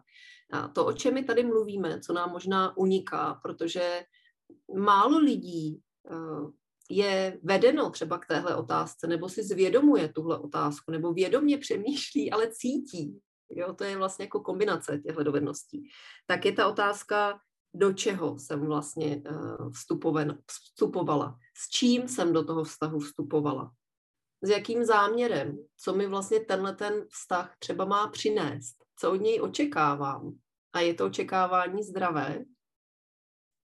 A 0.51 0.67
to, 0.67 0.85
o 0.85 0.93
čem 0.93 1.13
my 1.13 1.23
tady 1.23 1.43
mluvíme, 1.43 1.99
co 1.99 2.13
nám 2.13 2.31
možná 2.31 2.77
uniká, 2.77 3.39
protože 3.43 4.03
málo 4.77 5.17
lidí 5.17 5.81
eh, 6.11 6.60
je 6.91 7.39
vedeno 7.43 7.89
třeba 7.89 8.17
k 8.17 8.25
téhle 8.25 8.55
otázce, 8.55 9.07
nebo 9.07 9.29
si 9.29 9.43
zvědomuje 9.43 10.09
tuhle 10.09 10.37
otázku, 10.37 10.91
nebo 10.91 11.13
vědomě 11.13 11.57
přemýšlí, 11.57 12.31
ale 12.31 12.51
cítí. 12.51 13.19
Jo, 13.49 13.73
to 13.73 13.83
je 13.83 13.97
vlastně 13.97 14.25
jako 14.25 14.39
kombinace 14.39 15.01
těchto 15.05 15.23
dovedností. 15.23 15.89
Tak 16.27 16.45
je 16.45 16.51
ta 16.51 16.67
otázka, 16.67 17.39
do 17.73 17.93
čeho 17.93 18.39
jsem 18.39 18.65
vlastně 18.65 19.21
uh, 19.29 19.71
vstupoven, 19.71 20.37
vstupovala, 20.47 21.37
s 21.57 21.69
čím 21.69 22.07
jsem 22.07 22.33
do 22.33 22.43
toho 22.43 22.63
vztahu 22.63 22.99
vstupovala, 22.99 23.71
s 24.41 24.49
jakým 24.49 24.85
záměrem, 24.85 25.57
co 25.77 25.93
mi 25.93 26.07
vlastně 26.07 26.39
tenhle 26.39 26.75
ten 26.75 27.05
vztah 27.09 27.55
třeba 27.59 27.85
má 27.85 28.07
přinést, 28.07 28.75
co 28.99 29.11
od 29.11 29.21
něj 29.21 29.41
očekávám. 29.41 30.33
A 30.73 30.79
je 30.79 30.93
to 30.93 31.05
očekávání 31.05 31.83
zdravé, 31.83 32.45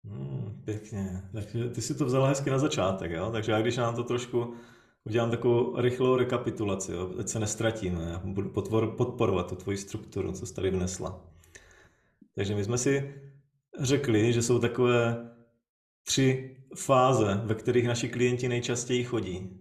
Hmm, 0.05 0.42
pěkně. 0.65 1.23
Takže 1.33 1.69
ty 1.69 1.83
si 1.83 1.95
to 1.95 2.05
vzala 2.05 2.29
hezky 2.29 2.51
na 2.51 2.59
začátek, 2.59 3.11
jo? 3.11 3.31
Takže 3.33 3.53
já 3.53 3.61
když 3.61 3.77
nám 3.77 3.97
to 3.97 4.05
trošku 4.05 4.55
udělám 5.05 5.31
takovou 5.31 5.81
rychlou 5.81 6.17
rekapitulaci, 6.17 6.93
jo? 6.93 7.11
ať 7.19 7.29
se 7.29 7.39
nestratíme. 7.39 8.11
Já 8.11 8.19
budu 8.25 8.49
podporovat 8.97 9.49
tu 9.49 9.57
tvoji 9.57 9.77
strukturu, 9.77 10.33
co 10.33 10.47
jsi 10.47 10.55
tady 10.55 10.71
vnesla. 10.71 11.21
Takže 12.35 12.55
my 12.55 12.65
jsme 12.65 12.79
si 12.79 13.15
řekli, 13.81 14.33
že 14.33 14.43
jsou 14.43 14.59
takové 14.59 15.31
tři 16.05 16.57
fáze, 16.77 17.41
ve 17.45 17.55
kterých 17.55 17.87
naši 17.87 18.09
klienti 18.09 18.49
nejčastěji 18.49 19.05
chodí. 19.05 19.59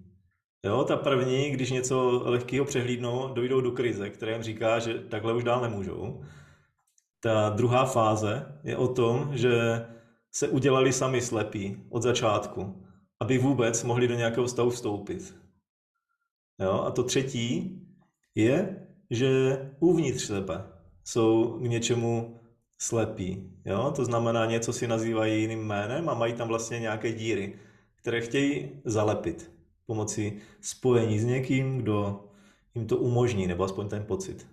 Jo, 0.66 0.84
ta 0.84 0.98
první, 0.98 1.52
když 1.52 1.72
něco 1.72 2.24
lehkého 2.26 2.66
přehlídnou, 2.66 3.34
dojdou 3.34 3.62
do 3.62 3.72
krize, 3.72 4.10
která 4.10 4.32
jim 4.32 4.44
říká, 4.44 4.80
že 4.80 4.94
takhle 4.94 5.34
už 5.34 5.44
dál 5.44 5.62
nemůžou. 5.62 6.22
Ta 7.20 7.50
druhá 7.50 7.86
fáze 7.86 8.60
je 8.64 8.78
o 8.78 8.88
tom, 8.88 9.32
že 9.34 9.86
se 10.32 10.48
udělali 10.48 10.94
sami 10.94 11.22
slepí 11.22 11.84
od 11.90 12.02
začátku, 12.02 12.84
aby 13.20 13.38
vůbec 13.38 13.84
mohli 13.84 14.08
do 14.08 14.16
nějakého 14.16 14.48
stavu 14.48 14.70
vstoupit. 14.70 15.36
Jo? 16.60 16.72
A 16.72 16.92
to 16.92 17.04
třetí 17.04 17.82
je, 18.36 18.88
že 19.10 19.60
uvnitř 19.80 20.24
sebe 20.24 20.64
jsou 21.04 21.60
k 21.60 21.62
něčemu 21.62 22.40
slepí. 22.78 23.54
Jo? 23.66 23.94
To 23.96 24.06
znamená, 24.06 24.46
něco 24.46 24.74
si 24.74 24.88
nazývají 24.88 25.42
jiným 25.42 25.60
jménem 25.60 26.10
a 26.10 26.14
mají 26.14 26.34
tam 26.34 26.48
vlastně 26.48 26.80
nějaké 26.80 27.12
díry, 27.12 27.60
které 27.96 28.22
chtějí 28.22 28.82
zalepit 28.86 29.52
pomocí 29.86 30.40
spojení 30.62 31.20
s 31.20 31.26
někým, 31.26 31.78
kdo 31.78 32.26
jim 32.76 32.88
to 32.88 32.98
umožní, 32.98 33.48
nebo 33.48 33.64
aspoň 33.64 33.90
ten 33.90 34.06
pocit. 34.06 34.48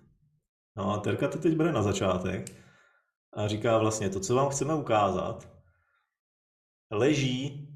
No 0.76 0.92
a 0.92 0.98
Terka 0.98 1.28
to 1.28 1.38
teď 1.38 1.56
bere 1.56 1.72
na 1.72 1.82
začátek 1.82 2.50
a 3.32 3.48
říká 3.48 3.78
vlastně 3.78 4.10
to, 4.10 4.20
co 4.20 4.34
vám 4.34 4.48
chceme 4.48 4.74
ukázat, 4.74 5.57
leží 6.90 7.68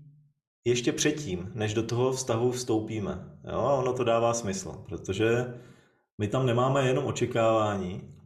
ještě 0.64 0.92
předtím, 0.92 1.52
než 1.54 1.75
do 1.75 1.83
toho 1.83 2.12
vztahu 2.12 2.50
vstoupíme. 2.50 3.38
Jo? 3.52 3.59
A 3.59 3.75
ono 3.75 3.92
to 3.92 4.04
dává 4.04 4.35
smysl, 4.35 4.73
protože 4.88 5.61
my 6.19 6.28
tam 6.28 6.47
nemáme 6.47 6.87
jenom 6.87 7.07
očekávání, 7.07 8.19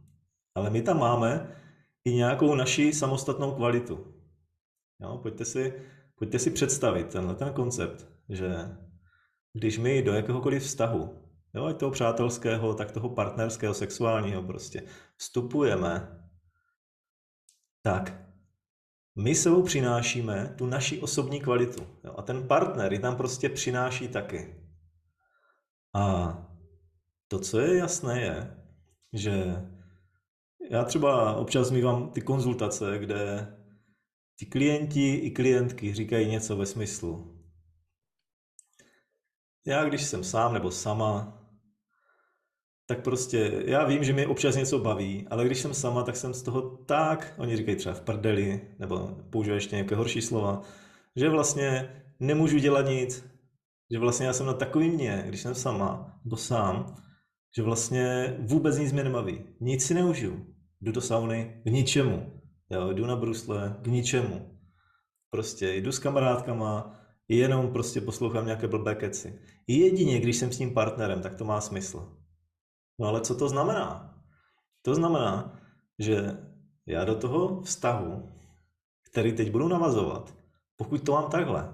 ale 0.55 0.69
my 0.69 0.81
tam 0.81 0.99
máme 0.99 1.55
i 2.05 2.13
nějakou 2.13 2.55
naši 2.55 2.93
samostatnou 2.93 3.51
kvalitu. 3.55 4.13
Jo? 5.01 5.17
Pojďte, 5.17 5.45
si, 5.45 5.73
pojďte 6.15 6.39
si 6.39 6.51
představit 6.51 7.07
tenhle 7.07 7.35
ten 7.35 7.53
koncept, 7.53 8.07
že 8.29 8.77
když 9.53 9.77
my 9.77 10.01
do 10.01 10.13
jakéhokoliv 10.13 10.63
vztahu, 10.63 11.27
jo, 11.53 11.65
ať 11.65 11.77
toho 11.77 11.91
přátelského, 11.91 12.73
tak 12.73 12.91
toho 12.91 13.09
partnerského, 13.09 13.73
sexuálního 13.73 14.43
prostě, 14.43 14.83
vstupujeme, 15.17 16.21
tak 17.81 18.26
my 19.17 19.35
sebou 19.35 19.63
přinášíme 19.63 20.53
tu 20.57 20.65
naši 20.65 21.01
osobní 21.01 21.41
kvalitu. 21.41 21.87
Jo? 22.03 22.13
A 22.17 22.21
ten 22.21 22.47
partner 22.47 22.93
ji 22.93 22.99
tam 22.99 23.15
prostě 23.15 23.49
přináší 23.49 24.07
taky. 24.07 24.55
A 25.93 26.37
to, 27.27 27.39
co 27.39 27.59
je 27.59 27.77
jasné, 27.77 28.21
je, 28.21 28.57
že 29.13 29.55
já 30.69 30.83
třeba 30.83 31.35
občas 31.35 31.71
mývám 31.71 32.09
ty 32.09 32.21
konzultace, 32.21 32.99
kde 32.99 33.53
ty 34.39 34.45
klienti 34.45 35.15
i 35.15 35.31
klientky 35.31 35.93
říkají 35.93 36.29
něco 36.29 36.57
ve 36.57 36.65
smyslu. 36.65 37.43
Já, 39.65 39.85
když 39.85 40.03
jsem 40.03 40.23
sám 40.23 40.53
nebo 40.53 40.71
sama, 40.71 41.36
tak 42.87 43.03
prostě 43.03 43.63
já 43.65 43.85
vím, 43.85 44.03
že 44.03 44.13
mě 44.13 44.27
občas 44.27 44.55
něco 44.55 44.79
baví, 44.79 45.27
ale 45.29 45.45
když 45.45 45.59
jsem 45.59 45.73
sama, 45.73 46.03
tak 46.03 46.15
jsem 46.15 46.33
z 46.33 46.43
toho 46.43 46.61
tak, 46.61 47.33
oni 47.37 47.57
říkají 47.57 47.77
třeba 47.77 47.95
v 47.95 48.01
prdeli, 48.01 48.61
nebo 48.79 49.17
použiju 49.29 49.55
ještě 49.55 49.75
nějaké 49.75 49.95
horší 49.95 50.21
slova, 50.21 50.61
že 51.15 51.29
vlastně 51.29 51.89
nemůžu 52.19 52.57
dělat 52.57 52.85
nic, 52.85 53.25
že 53.91 53.99
vlastně 53.99 54.25
já 54.25 54.33
jsem 54.33 54.45
na 54.45 54.53
takovým 54.53 54.93
mě, 54.93 55.23
když 55.27 55.41
jsem 55.41 55.55
sama, 55.55 56.19
nebo 56.23 56.37
sám, 56.37 56.95
že 57.55 57.63
vlastně 57.63 58.37
vůbec 58.39 58.77
nic 58.77 58.91
mě 58.91 59.03
nebaví. 59.03 59.43
Nic 59.59 59.85
si 59.85 59.93
neužiju. 59.93 60.45
Jdu 60.81 60.91
do 60.91 61.01
sauny 61.01 61.61
k 61.63 61.65
ničemu. 61.65 62.41
Jo, 62.69 62.93
jdu 62.93 63.05
na 63.05 63.15
brusle 63.15 63.77
k 63.81 63.87
ničemu. 63.87 64.59
Prostě 65.29 65.73
jdu 65.75 65.91
s 65.91 65.99
kamarádkama, 65.99 66.99
jenom 67.27 67.73
prostě 67.73 68.01
poslouchám 68.01 68.45
nějaké 68.45 68.67
blbé 68.67 68.95
keci. 68.95 69.39
Jedině, 69.67 70.19
když 70.19 70.37
jsem 70.37 70.51
s 70.51 70.57
tím 70.57 70.73
partnerem, 70.73 71.21
tak 71.21 71.35
to 71.35 71.45
má 71.45 71.61
smysl. 71.61 72.16
No 72.99 73.07
ale 73.07 73.21
co 73.21 73.35
to 73.35 73.49
znamená? 73.49 74.15
To 74.81 74.95
znamená, 74.95 75.59
že 75.99 76.37
já 76.85 77.05
do 77.05 77.15
toho 77.15 77.61
vztahu, 77.61 78.31
který 79.01 79.33
teď 79.33 79.51
budu 79.51 79.67
navazovat, 79.67 80.35
pokud 80.75 81.05
to 81.05 81.11
mám 81.11 81.29
takhle, 81.29 81.73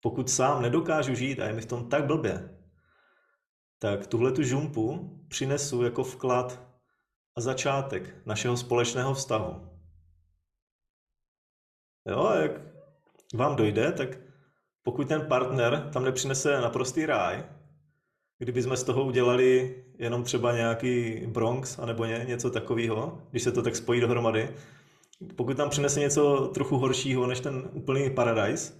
pokud 0.00 0.30
sám 0.30 0.62
nedokážu 0.62 1.14
žít 1.14 1.40
a 1.40 1.46
je 1.46 1.52
mi 1.52 1.60
v 1.60 1.66
tom 1.66 1.88
tak 1.88 2.06
blbě, 2.06 2.58
tak 3.78 4.06
tuhle 4.06 4.32
tu 4.32 4.42
žumpu 4.42 5.10
přinesu 5.28 5.82
jako 5.82 6.04
vklad 6.04 6.60
a 7.36 7.40
začátek 7.40 8.26
našeho 8.26 8.56
společného 8.56 9.14
vztahu. 9.14 9.68
Jo, 12.06 12.24
a 12.24 12.36
jak 12.36 12.52
vám 13.34 13.56
dojde, 13.56 13.92
tak 13.92 14.08
pokud 14.82 15.08
ten 15.08 15.28
partner 15.28 15.90
tam 15.92 16.04
nepřinese 16.04 16.60
naprostý 16.60 17.06
ráj, 17.06 17.44
kdyby 18.42 18.62
jsme 18.62 18.76
z 18.76 18.82
toho 18.82 19.04
udělali 19.04 19.74
jenom 19.98 20.24
třeba 20.24 20.52
nějaký 20.52 21.22
Bronx 21.26 21.78
anebo 21.78 22.04
ně, 22.04 22.24
něco 22.28 22.50
takového, 22.50 23.18
když 23.30 23.42
se 23.42 23.52
to 23.52 23.62
tak 23.62 23.76
spojí 23.76 24.00
dohromady, 24.00 24.48
pokud 25.36 25.56
tam 25.56 25.70
přinese 25.70 26.00
něco 26.00 26.50
trochu 26.54 26.76
horšího 26.76 27.26
než 27.26 27.40
ten 27.40 27.70
úplný 27.72 28.10
paradise, 28.10 28.72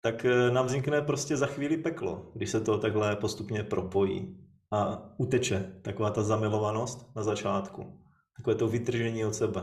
tak 0.00 0.24
eh, 0.24 0.50
nám 0.50 0.66
vznikne 0.66 1.02
prostě 1.02 1.36
za 1.36 1.46
chvíli 1.46 1.76
peklo, 1.76 2.30
když 2.34 2.50
se 2.50 2.60
to 2.60 2.78
takhle 2.78 3.16
postupně 3.16 3.62
propojí 3.62 4.36
a 4.70 5.10
uteče 5.16 5.72
taková 5.82 6.10
ta 6.10 6.22
zamilovanost 6.22 7.16
na 7.16 7.22
začátku, 7.22 8.00
takové 8.36 8.54
to 8.56 8.68
vytržení 8.68 9.24
od 9.24 9.34
sebe. 9.34 9.62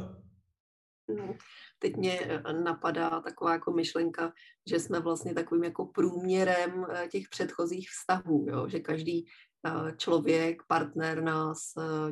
No, 1.17 1.35
teď 1.81 1.95
mě 1.95 2.19
eh, 2.19 2.53
napadá 2.53 3.21
taková 3.21 3.53
jako 3.53 3.71
myšlenka, 3.71 4.33
že 4.69 4.79
jsme 4.79 4.99
vlastně 4.99 5.33
takovým 5.33 5.63
jako 5.63 5.85
průměrem 5.85 6.85
eh, 6.89 7.07
těch 7.07 7.29
předchozích 7.29 7.89
vztahů, 7.89 8.45
jo? 8.49 8.67
že 8.67 8.79
každý 8.79 9.25
eh, 9.65 9.95
člověk, 9.97 10.63
partner 10.67 11.23
nás 11.23 11.59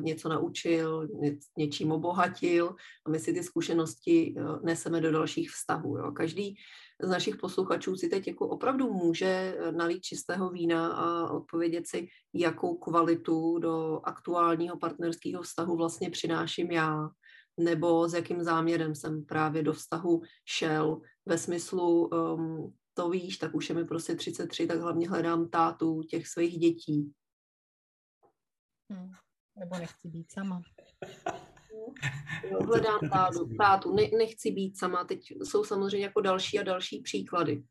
něco 0.00 0.28
naučil, 0.28 1.08
něčím 1.56 1.92
obohatil 1.92 2.74
a 3.06 3.10
my 3.10 3.18
si 3.18 3.32
ty 3.32 3.42
zkušenosti 3.42 4.34
neseme 4.62 5.00
do 5.00 5.12
dalších 5.12 5.50
vztahů. 5.50 5.98
Jo? 5.98 6.12
Každý 6.12 6.56
z 7.02 7.08
našich 7.08 7.36
posluchačů 7.36 7.96
si 7.96 8.08
teď 8.08 8.28
jako 8.28 8.48
opravdu 8.48 8.92
může 8.92 9.58
nalít 9.70 10.02
čistého 10.02 10.50
vína 10.50 10.92
a 10.92 11.30
odpovědět 11.30 11.86
si, 11.88 12.08
jakou 12.34 12.76
kvalitu 12.76 13.58
do 13.58 14.00
aktuálního 14.04 14.78
partnerského 14.78 15.42
vztahu 15.42 15.76
vlastně 15.76 16.10
přináším 16.10 16.70
já 16.70 17.10
nebo 17.56 18.08
s 18.08 18.14
jakým 18.14 18.42
záměrem 18.42 18.94
jsem 18.94 19.24
právě 19.24 19.62
do 19.62 19.72
vztahu 19.72 20.22
šel 20.44 21.00
ve 21.26 21.38
smyslu, 21.38 22.08
um, 22.08 22.74
to 22.94 23.10
víš, 23.10 23.38
tak 23.38 23.54
už 23.54 23.68
je 23.68 23.74
mi 23.74 23.84
prostě 23.84 24.14
33, 24.14 24.66
tak 24.66 24.80
hlavně 24.80 25.08
hledám 25.08 25.48
tátu 25.48 26.02
těch 26.02 26.28
svých 26.28 26.58
dětí. 26.58 27.12
Hmm. 28.90 29.10
Nebo 29.58 29.78
nechci 29.78 30.08
být 30.08 30.32
sama. 30.32 30.62
Jo, 32.50 32.62
hledám 32.62 32.98
tátu, 33.12 33.50
tátu, 33.58 33.94
ne, 33.94 34.02
nechci 34.18 34.50
být 34.50 34.78
sama. 34.78 35.04
Teď 35.04 35.20
jsou 35.30 35.64
samozřejmě 35.64 36.06
jako 36.06 36.20
další 36.20 36.58
a 36.58 36.62
další 36.62 37.00
příklady. 37.00 37.64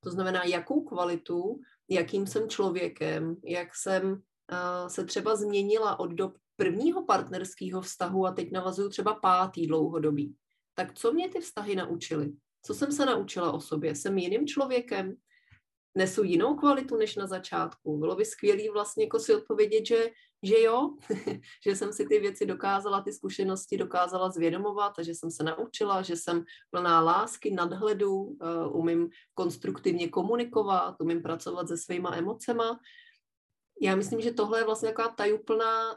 To 0.00 0.10
znamená, 0.10 0.44
jakou 0.44 0.84
kvalitu 0.84 1.60
jakým 1.90 2.26
jsem 2.26 2.48
člověkem, 2.48 3.36
jak 3.44 3.68
jsem 3.74 4.12
uh, 4.12 4.88
se 4.88 5.04
třeba 5.04 5.36
změnila 5.36 6.00
od 6.00 6.10
dob 6.10 6.36
prvního 6.56 7.04
partnerského 7.04 7.80
vztahu 7.80 8.26
a 8.26 8.32
teď 8.32 8.52
navazuju 8.52 8.88
třeba 8.88 9.14
pátý 9.14 9.66
dlouhodobý. 9.66 10.36
Tak 10.74 10.94
co 10.94 11.12
mě 11.12 11.28
ty 11.28 11.40
vztahy 11.40 11.76
naučily? 11.76 12.32
Co 12.62 12.74
jsem 12.74 12.92
se 12.92 13.06
naučila 13.06 13.52
o 13.52 13.60
sobě? 13.60 13.94
Jsem 13.94 14.18
jiným 14.18 14.46
člověkem? 14.46 15.14
Nesu 15.96 16.24
jinou 16.24 16.56
kvalitu 16.56 16.96
než 16.96 17.16
na 17.16 17.26
začátku? 17.26 17.98
Bylo 17.98 18.16
by 18.16 18.24
skvělé 18.24 18.62
vlastně 18.72 19.04
jako 19.04 19.18
si 19.18 19.34
odpovědět, 19.34 19.86
že, 19.86 20.10
že 20.42 20.60
jo, 20.60 20.96
že 21.66 21.76
jsem 21.76 21.92
si 21.92 22.06
ty 22.06 22.18
věci 22.18 22.46
dokázala, 22.46 23.00
ty 23.00 23.12
zkušenosti 23.12 23.76
dokázala 23.76 24.30
zvědomovat 24.30 24.98
a 24.98 25.02
že 25.02 25.14
jsem 25.14 25.30
se 25.30 25.44
naučila, 25.44 26.02
že 26.02 26.16
jsem 26.16 26.44
plná 26.70 27.00
lásky, 27.00 27.50
nadhledu, 27.50 28.14
uh, 28.14 28.36
umím 28.76 29.10
konstruktivně 29.34 30.08
komunikovat, 30.08 31.00
umím 31.00 31.22
pracovat 31.22 31.68
se 31.68 31.76
svýma 31.76 32.16
emocema. 32.16 32.80
Já 33.80 33.96
myslím, 33.96 34.20
že 34.20 34.32
tohle 34.32 34.60
je 34.60 34.64
vlastně 34.64 34.88
taková 34.88 35.08
tajuplná 35.08 35.96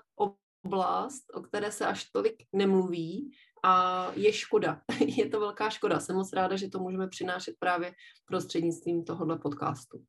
oblast, 0.66 1.24
o 1.34 1.42
které 1.42 1.72
se 1.72 1.86
až 1.86 2.12
tolik 2.12 2.36
nemluví 2.54 3.32
a 3.64 4.06
je 4.16 4.34
škoda. 4.34 4.82
Je 5.18 5.30
to 5.30 5.40
velká 5.40 5.70
škoda. 5.70 6.00
Jsem 6.00 6.16
moc 6.16 6.34
ráda, 6.34 6.56
že 6.56 6.70
to 6.70 6.80
můžeme 6.80 7.08
přinášet 7.08 7.56
právě 7.60 7.94
prostřednictvím 8.26 9.04
tohohle 9.04 9.38
podcastu. 9.38 10.04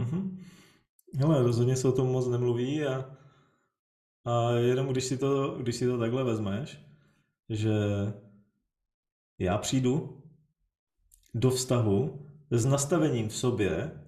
Mm-hmm. 0.00 0.44
Hele, 1.18 1.42
rozhodně 1.42 1.76
se 1.76 1.88
o 1.88 1.92
tom 1.92 2.08
moc 2.08 2.28
nemluví 2.28 2.84
a, 2.84 3.16
a 4.24 4.50
jenom 4.50 4.88
když 4.88 5.04
si, 5.04 5.18
to, 5.18 5.50
když 5.50 5.76
si 5.76 5.86
to 5.86 5.98
takhle 5.98 6.24
vezmeš, 6.24 6.80
že 7.48 7.72
já 9.38 9.58
přijdu 9.58 10.22
do 11.34 11.50
vztahu 11.50 12.26
s 12.50 12.64
nastavením 12.64 13.28
v 13.28 13.36
sobě, 13.36 14.00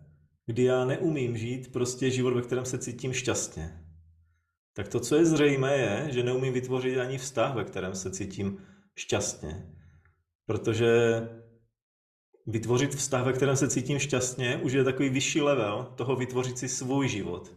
kdy 0.46 0.62
já 0.62 0.84
neumím 0.84 1.36
žít 1.36 1.72
prostě 1.72 2.10
život, 2.10 2.34
ve 2.34 2.42
kterém 2.42 2.64
se 2.64 2.78
cítím 2.78 3.12
šťastně. 3.12 3.85
Tak 4.76 4.88
to, 4.88 5.00
co 5.00 5.16
je 5.16 5.26
zřejmé, 5.26 5.76
je, 5.76 6.06
že 6.10 6.22
neumím 6.22 6.52
vytvořit 6.52 6.98
ani 6.98 7.18
vztah, 7.18 7.54
ve 7.54 7.64
kterém 7.64 7.94
se 7.94 8.10
cítím 8.10 8.58
šťastně. 8.96 9.66
Protože 10.46 11.22
vytvořit 12.46 12.94
vztah, 12.94 13.24
ve 13.24 13.32
kterém 13.32 13.56
se 13.56 13.68
cítím 13.68 13.98
šťastně, 13.98 14.56
už 14.56 14.72
je 14.72 14.84
takový 14.84 15.08
vyšší 15.08 15.40
level 15.40 15.92
toho 15.96 16.16
vytvořit 16.16 16.58
si 16.58 16.68
svůj 16.68 17.08
život 17.08 17.52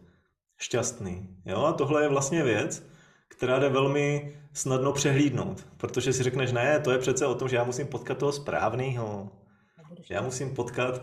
šťastný. 0.57 1.29
Jo? 1.45 1.63
A 1.63 1.73
tohle 1.73 2.03
je 2.03 2.09
vlastně 2.09 2.43
věc, 2.43 2.83
která 3.27 3.59
jde 3.59 3.69
velmi 3.69 4.37
snadno 4.53 4.93
přehlídnout, 4.93 5.67
protože 5.77 6.13
si 6.13 6.23
řekneš, 6.23 6.51
ne, 6.51 6.79
to 6.79 6.91
je 6.91 6.97
přece 6.97 7.25
o 7.25 7.35
tom, 7.35 7.49
že 7.49 7.55
já 7.55 7.63
musím 7.63 7.87
potkat 7.87 8.17
toho 8.17 8.31
správného. 8.31 9.31
Já 10.09 10.21
musím 10.21 10.55
potkat 10.55 11.01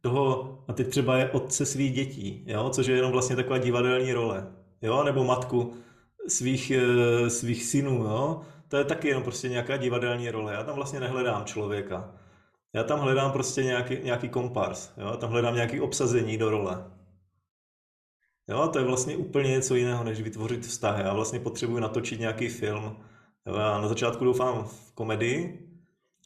toho, 0.00 0.58
a 0.68 0.72
teď 0.72 0.88
třeba 0.88 1.16
je 1.16 1.30
otce 1.30 1.66
svých 1.66 1.92
dětí, 1.92 2.44
jo? 2.46 2.70
což 2.70 2.86
je 2.86 2.96
jenom 2.96 3.12
vlastně 3.12 3.36
taková 3.36 3.58
divadelní 3.58 4.12
role 4.12 4.65
jo, 4.82 5.04
nebo 5.04 5.24
matku 5.24 5.74
svých, 6.28 6.70
eh, 6.70 7.30
svých 7.30 7.64
synů, 7.64 8.04
jo, 8.04 8.40
to 8.68 8.76
je 8.76 8.84
taky 8.84 9.08
jenom 9.08 9.22
prostě 9.22 9.48
nějaká 9.48 9.76
divadelní 9.76 10.30
role. 10.30 10.52
Já 10.52 10.62
tam 10.62 10.74
vlastně 10.74 11.00
nehledám 11.00 11.44
člověka. 11.44 12.14
Já 12.72 12.84
tam 12.84 13.00
hledám 13.00 13.32
prostě 13.32 13.64
nějaký, 13.64 13.98
nějaký 14.02 14.28
kompars, 14.28 14.92
jo, 14.96 15.16
tam 15.16 15.30
hledám 15.30 15.54
nějaký 15.54 15.80
obsazení 15.80 16.38
do 16.38 16.50
role. 16.50 16.90
Jo, 18.48 18.68
to 18.68 18.78
je 18.78 18.84
vlastně 18.84 19.16
úplně 19.16 19.50
něco 19.50 19.74
jiného, 19.74 20.04
než 20.04 20.20
vytvořit 20.20 20.66
vztahy. 20.66 21.02
Já 21.02 21.14
vlastně 21.14 21.40
potřebuji 21.40 21.78
natočit 21.78 22.20
nějaký 22.20 22.48
film. 22.48 22.96
Já 23.46 23.80
na 23.80 23.88
začátku 23.88 24.24
doufám 24.24 24.64
v 24.64 24.92
komedii, 24.94 25.68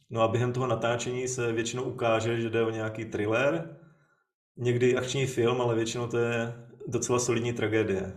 no 0.09 0.21
a 0.21 0.27
během 0.27 0.53
toho 0.53 0.67
natáčení 0.67 1.27
se 1.27 1.51
většinou 1.51 1.83
ukáže, 1.83 2.41
že 2.41 2.49
jde 2.49 2.63
o 2.63 2.69
nějaký 2.69 3.05
thriller, 3.05 3.77
někdy 4.57 4.97
akční 4.97 5.25
film, 5.25 5.61
ale 5.61 5.75
většinou 5.75 6.07
to 6.07 6.17
je 6.17 6.53
docela 6.87 7.19
solidní 7.19 7.53
tragédie. 7.53 8.13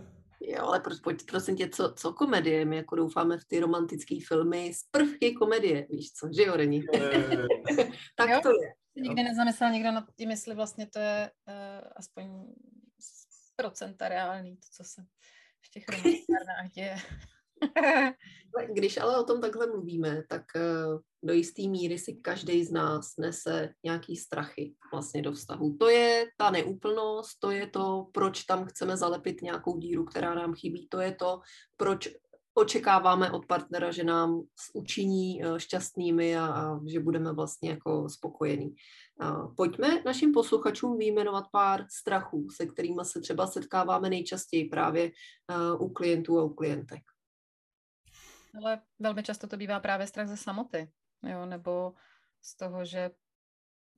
Jo, 0.65 0.69
ale 0.69 0.79
pro, 0.79 0.95
pojď, 1.03 1.25
prosím 1.25 1.55
tě, 1.55 1.69
co, 1.69 1.93
co 1.93 2.13
komedie? 2.13 2.65
My 2.65 2.75
jako 2.75 2.95
doufáme 2.95 3.37
v 3.37 3.45
ty 3.45 3.59
romantické 3.59 4.15
filmy 4.27 4.73
z 4.73 4.83
prvky 4.91 5.33
komedie, 5.33 5.87
víš 5.89 6.11
co, 6.11 6.29
že 6.37 6.43
jo, 6.43 6.55
Reni? 6.55 6.83
tak 8.15 8.29
jo? 8.29 8.39
to 8.43 8.49
je. 8.49 8.73
Nikdy 8.95 9.23
nezamyslel 9.23 9.71
někdo 9.71 9.91
nad 9.91 10.03
tím, 10.15 10.31
jestli 10.31 10.55
vlastně 10.55 10.87
to 10.87 10.99
je 10.99 11.31
uh, 11.47 11.91
aspoň 11.95 12.45
procenta 13.55 14.09
reálný, 14.09 14.57
to, 14.57 14.67
co 14.71 14.83
se 14.83 15.01
v 15.61 15.69
těch 15.69 15.87
romantických 15.89 16.71
děje. 16.73 16.97
Když 18.73 18.97
ale 18.97 19.19
o 19.19 19.23
tom 19.23 19.41
takhle 19.41 19.67
mluvíme, 19.67 20.23
tak 20.29 20.43
eh, 20.55 20.61
do 21.23 21.33
jisté 21.33 21.61
míry 21.61 21.99
si 21.99 22.13
každý 22.13 22.63
z 22.63 22.71
nás 22.71 23.13
nese 23.19 23.69
nějaký 23.83 24.15
strachy 24.15 24.75
vlastně 24.93 25.21
do 25.21 25.31
vztahu. 25.31 25.77
To 25.79 25.89
je 25.89 26.25
ta 26.37 26.49
neúplnost, 26.49 27.39
to 27.39 27.51
je 27.51 27.67
to, 27.67 28.07
proč 28.11 28.43
tam 28.43 28.65
chceme 28.65 28.97
zalepit 28.97 29.41
nějakou 29.41 29.77
díru, 29.77 30.05
která 30.05 30.35
nám 30.35 30.53
chybí, 30.53 30.87
to 30.87 30.99
je 30.99 31.15
to, 31.15 31.41
proč 31.77 32.09
očekáváme 32.57 33.31
od 33.31 33.45
partnera, 33.45 33.91
že 33.91 34.03
nám 34.03 34.41
učiní 34.73 35.43
eh, 35.43 35.59
šťastnými 35.59 36.37
a, 36.37 36.45
a 36.45 36.79
že 36.87 36.99
budeme 36.99 37.33
vlastně 37.33 37.69
jako 37.69 38.09
spokojení. 38.09 38.75
A 39.19 39.47
pojďme 39.47 40.01
našim 40.05 40.31
posluchačům 40.31 40.97
vyjmenovat 40.97 41.45
pár 41.51 41.85
strachů, 41.89 42.47
se 42.55 42.65
kterými 42.65 43.01
se 43.03 43.21
třeba 43.21 43.47
setkáváme 43.47 44.09
nejčastěji 44.09 44.65
právě 44.65 45.11
uh, 45.77 45.81
u 45.81 45.89
klientů 45.89 46.39
a 46.39 46.43
u 46.43 46.49
klientek. 46.49 46.99
Ale 48.57 48.81
velmi 48.99 49.23
často 49.23 49.47
to 49.47 49.57
bývá 49.57 49.79
právě 49.79 50.07
strach 50.07 50.27
ze 50.27 50.37
samoty, 50.37 50.91
jo, 51.23 51.45
nebo 51.45 51.93
z 52.41 52.57
toho, 52.57 52.85
že 52.85 53.09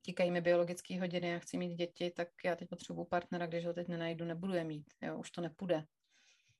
tíkají 0.02 0.30
mi 0.30 0.40
biologické 0.40 1.00
hodiny, 1.00 1.28
já 1.28 1.38
chci 1.38 1.58
mít 1.58 1.74
děti, 1.74 2.10
tak 2.10 2.28
já 2.44 2.56
teď 2.56 2.68
potřebuji 2.68 3.04
partnera, 3.04 3.46
když 3.46 3.66
ho 3.66 3.72
teď 3.72 3.88
nenajdu, 3.88 4.24
nebudu 4.24 4.54
je 4.54 4.64
mít, 4.64 4.86
jo, 5.02 5.18
už 5.18 5.30
to 5.30 5.40
nepůjde. 5.40 5.84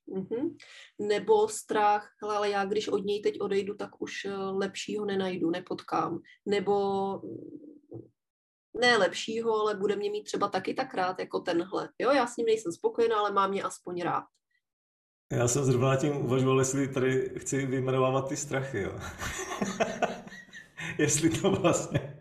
Mm-hmm. 0.07 0.55
Nebo 0.99 1.47
strach, 1.47 2.09
ale 2.21 2.49
já 2.49 2.65
když 2.65 2.87
od 2.87 3.05
něj 3.05 3.21
teď 3.21 3.41
odejdu, 3.41 3.75
tak 3.75 4.01
už 4.01 4.25
eh, 4.25 4.35
lepšího 4.35 5.05
nenajdu, 5.05 5.49
nepotkám. 5.49 6.19
Nebo 6.45 6.75
ne 8.81 8.97
lepšího, 8.97 9.53
ale 9.61 9.75
bude 9.75 9.95
mě 9.95 10.09
mít 10.09 10.23
třeba 10.23 10.49
taky 10.49 10.73
tak 10.73 10.93
rád 10.93 11.19
jako 11.19 11.39
tenhle. 11.39 11.89
Jo, 11.99 12.11
já 12.11 12.27
s 12.27 12.37
ním 12.37 12.45
nejsem 12.45 12.71
spokojená, 12.71 13.19
ale 13.19 13.31
mám 13.31 13.49
mě 13.49 13.63
aspoň 13.63 14.01
rád. 14.01 14.23
Já 15.33 15.47
jsem 15.47 15.63
zrovna 15.63 15.95
tím 15.95 16.17
uvažoval, 16.17 16.59
jestli 16.59 16.87
tady 16.87 17.31
chci 17.37 17.65
vyjmenovávat 17.65 18.29
ty 18.29 18.35
strachy, 18.35 18.81
jo. 18.81 18.91
jestli 20.97 21.29
to 21.29 21.51
vlastně, 21.51 22.15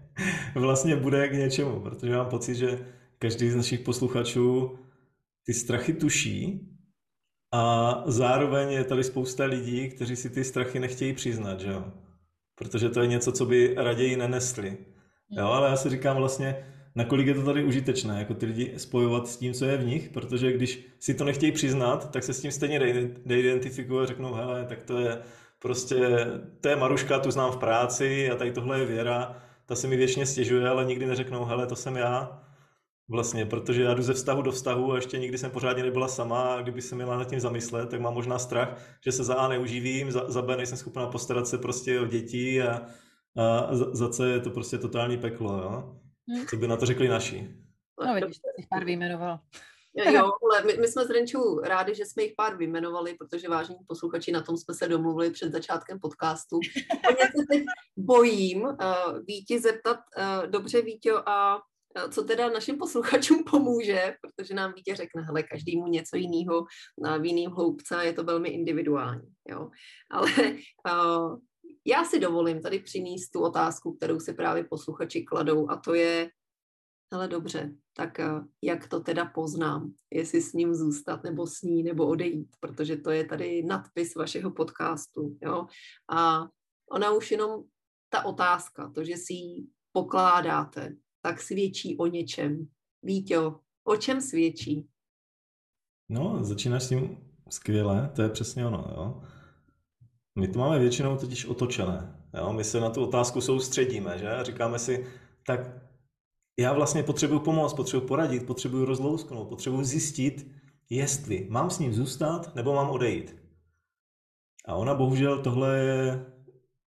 vlastně 0.55 0.97
bude 0.97 1.29
k 1.29 1.33
něčemu, 1.33 1.81
protože 1.81 2.17
mám 2.17 2.27
pocit, 2.27 2.55
že 2.55 2.87
každý 3.19 3.51
z 3.51 3.57
našich 3.57 3.81
posluchačů 3.81 4.79
ty 5.45 5.55
strachy 5.55 5.93
tuší 5.93 6.69
a 7.53 7.95
zároveň 8.07 8.71
je 8.71 8.85
tady 8.85 9.05
spousta 9.05 9.45
lidí, 9.45 9.89
kteří 9.89 10.17
si 10.17 10.31
ty 10.31 10.45
strachy 10.45 10.81
nechtějí 10.81 11.13
přiznat, 11.13 11.61
že 11.61 11.71
jo. 11.71 11.93
Protože 12.55 12.89
to 12.89 13.01
je 13.01 13.07
něco, 13.07 13.33
co 13.33 13.47
by 13.47 13.75
raději 13.75 14.17
nenesli. 14.17 14.79
Jo, 15.31 15.47
ale 15.47 15.69
já 15.69 15.77
si 15.77 15.91
říkám 15.91 16.17
vlastně, 16.17 16.65
nakolik 16.95 17.27
je 17.27 17.35
to 17.35 17.45
tady 17.45 17.65
užitečné, 17.65 18.19
jako 18.19 18.35
ty 18.35 18.47
lidi 18.47 18.75
spojovat 18.77 19.29
s 19.29 19.37
tím, 19.37 19.53
co 19.53 19.65
je 19.65 19.77
v 19.77 19.87
nich, 19.87 20.09
protože 20.09 20.53
když 20.53 20.87
si 20.99 21.15
to 21.15 21.25
nechtějí 21.25 21.53
přiznat, 21.53 22.11
tak 22.11 22.25
se 22.25 22.33
s 22.33 22.41
tím 22.41 22.53
stejně 22.53 22.79
neidentifikují 23.25 24.03
a 24.03 24.07
řeknou, 24.07 24.35
hele, 24.35 24.65
tak 24.65 24.83
to 24.83 24.99
je 24.99 25.19
prostě, 25.59 26.27
to 26.61 26.69
je 26.69 26.77
Maruška, 26.77 27.19
tu 27.19 27.31
znám 27.31 27.53
v 27.53 27.57
práci 27.57 28.31
a 28.31 28.37
tady 28.37 28.53
tohle 28.53 28.79
je 28.79 28.87
Věra, 28.87 29.43
ta 29.67 29.75
se 29.75 29.87
mi 29.87 29.97
věčně 29.97 30.27
stěžuje, 30.27 30.69
ale 30.69 30.85
nikdy 30.85 31.07
neřeknou, 31.07 31.45
hele, 31.45 31.67
to 31.67 31.77
jsem 31.77 31.97
já. 31.97 32.43
Vlastně, 33.11 33.47
protože 33.47 33.83
já 33.83 33.95
jdu 33.95 34.03
ze 34.03 34.15
vztahu 34.15 34.43
do 34.43 34.53
vztahu 34.53 34.93
a 34.93 34.97
ještě 34.97 35.19
nikdy 35.19 35.39
jsem 35.39 35.51
pořádně 35.51 35.83
nebyla 35.83 36.09
sama 36.09 36.55
a 36.55 36.63
kdyby 36.63 36.83
se 36.83 36.95
měla 36.95 37.17
nad 37.17 37.29
tím 37.29 37.41
zamyslet, 37.41 37.89
tak 37.89 38.01
mám 38.01 38.15
možná 38.15 38.39
strach, 38.39 38.83
že 39.05 39.13
se 39.13 39.25
za 39.25 39.35
A 39.35 39.49
neuživím, 39.49 40.11
za, 40.13 40.31
za 40.31 40.43
B 40.43 40.57
nejsem 40.57 40.79
schopná 40.79 41.07
postarat 41.07 41.49
se 41.49 41.59
prostě 41.59 42.01
o 42.01 42.07
děti 42.07 42.63
a, 42.63 42.83
a 43.37 43.75
za, 43.75 43.87
za 43.95 44.09
C 44.09 44.29
je 44.29 44.41
to 44.41 44.51
prostě 44.51 44.79
totální 44.79 45.19
peklo, 45.19 45.59
jo. 45.59 45.99
Co 46.51 46.57
by 46.57 46.69
na 46.69 46.77
to 46.77 46.87
řekli 46.87 47.09
naši? 47.09 47.55
No 48.07 48.15
vidíš, 48.15 48.37
jsi 48.37 48.67
pár 48.71 48.85
vyjmenoval. 48.85 49.41
Jo, 50.13 50.33
ale 50.43 50.65
my, 50.67 50.77
my 50.81 50.89
jsme 50.89 51.05
s 51.05 51.11
Renčou 51.11 51.61
rádi, 51.61 51.95
že 51.95 52.07
jsme 52.07 52.23
jich 52.23 52.33
pár 52.37 52.57
vyjmenovali, 52.57 53.15
protože 53.15 53.49
vážní 53.49 53.77
posluchači, 53.87 54.33
na 54.33 54.43
tom 54.43 54.57
jsme 54.57 54.75
se 54.75 54.89
domluvili 54.89 55.31
před 55.31 55.53
začátkem 55.53 56.01
podcastu. 56.01 56.61
Já 57.05 57.27
se 57.27 57.47
teď 57.51 57.65
bojím 57.97 58.63
uh, 58.63 58.75
Víti 59.27 59.61
zeptat, 59.61 59.99
uh, 60.19 60.51
dobře 60.51 60.83
Vítě, 60.83 61.13
a 61.27 61.57
uh, 61.57 62.11
co 62.11 62.25
teda 62.25 62.49
našim 62.49 62.79
posluchačům 62.79 63.45
pomůže, 63.51 64.15
protože 64.21 64.55
nám 64.55 64.73
Vítě 64.73 64.97
řekne, 64.97 65.23
hele, 65.23 65.43
každému 65.43 65.87
něco 65.87 66.17
jiného 66.17 66.67
v 67.19 67.25
jiným 67.25 67.51
hloubce 67.51 67.97
a 67.97 68.03
je 68.03 68.13
to 68.13 68.25
velmi 68.25 68.49
individuální. 68.49 69.29
Jo. 69.49 69.71
Ale 70.11 70.31
uh, 70.93 71.39
já 71.89 72.05
si 72.05 72.21
dovolím 72.21 72.63
tady 72.63 72.79
přinést 72.79 73.31
tu 73.31 73.41
otázku, 73.41 73.93
kterou 73.93 74.21
si 74.21 74.35
právě 74.35 74.65
posluchači 74.65 75.23
kladou 75.23 75.71
a 75.71 75.77
to 75.77 75.95
je, 75.95 76.31
ale 77.13 77.29
dobře, 77.29 77.75
tak 77.97 78.21
eh, 78.21 78.31
jak 78.63 78.89
to 78.89 79.01
teda 79.01 79.25
poznám, 79.25 79.93
jestli 80.13 80.43
s 80.43 80.53
ním 80.53 80.75
zůstat 80.75 81.25
nebo 81.25 81.47
s 81.47 81.63
ní 81.63 81.83
nebo 81.83 82.07
odejít, 82.07 82.57
protože 82.61 82.97
to 82.97 83.11
je 83.11 83.25
tady 83.25 83.63
nadpis 83.63 84.15
vašeho 84.15 84.51
podcastu, 84.51 85.39
jo. 85.43 85.67
A 86.11 86.49
ona 86.91 87.13
už 87.13 87.31
jenom 87.31 87.63
ta 88.09 88.25
otázka, 88.25 88.93
to, 88.95 89.05
že 89.05 89.17
si 89.17 89.33
ji 89.33 89.67
pokládáte, 89.93 90.97
tak 91.21 91.41
svědčí 91.41 91.97
o 91.97 92.07
něčem. 92.07 92.69
Víťo, 93.03 93.61
O 93.89 93.97
čem 93.97 94.21
svědčí? 94.21 94.89
No, 96.09 96.45
začínáš 96.45 96.83
s 96.83 96.89
tím 96.89 97.19
skvěle, 97.51 98.11
to 98.17 98.23
je 98.23 98.29
přesně 98.29 98.67
ono, 98.67 98.85
jo. 98.97 99.23
My 100.39 100.49
to 100.49 100.59
máme 100.59 100.79
většinou 100.79 101.17
totiž 101.17 101.47
otočené. 101.47 102.15
Jo? 102.35 102.53
My 102.53 102.65
se 102.65 102.81
na 102.81 102.91
tu 102.91 103.03
otázku 103.03 103.41
soustředíme, 103.41 104.19
že? 104.19 104.39
Říkáme 104.43 104.79
si, 104.79 105.07
tak 105.47 105.61
já 106.59 106.73
vlastně 106.73 107.03
potřebuji 107.03 107.39
pomoct, 107.39 107.75
potřebuji 107.75 108.07
poradit, 108.07 108.47
potřebuji 108.47 108.85
rozlousknout, 108.85 109.49
potřebuji 109.49 109.85
zjistit, 109.85 110.47
jestli 110.91 111.47
mám 111.51 111.71
s 111.71 111.79
ním 111.79 111.95
zůstat 111.95 112.55
nebo 112.55 112.75
mám 112.75 112.91
odejít. 112.91 113.37
A 114.65 114.75
ona 114.75 114.95
bohužel 114.95 115.43
tohle 115.43 115.79
je 115.79 116.27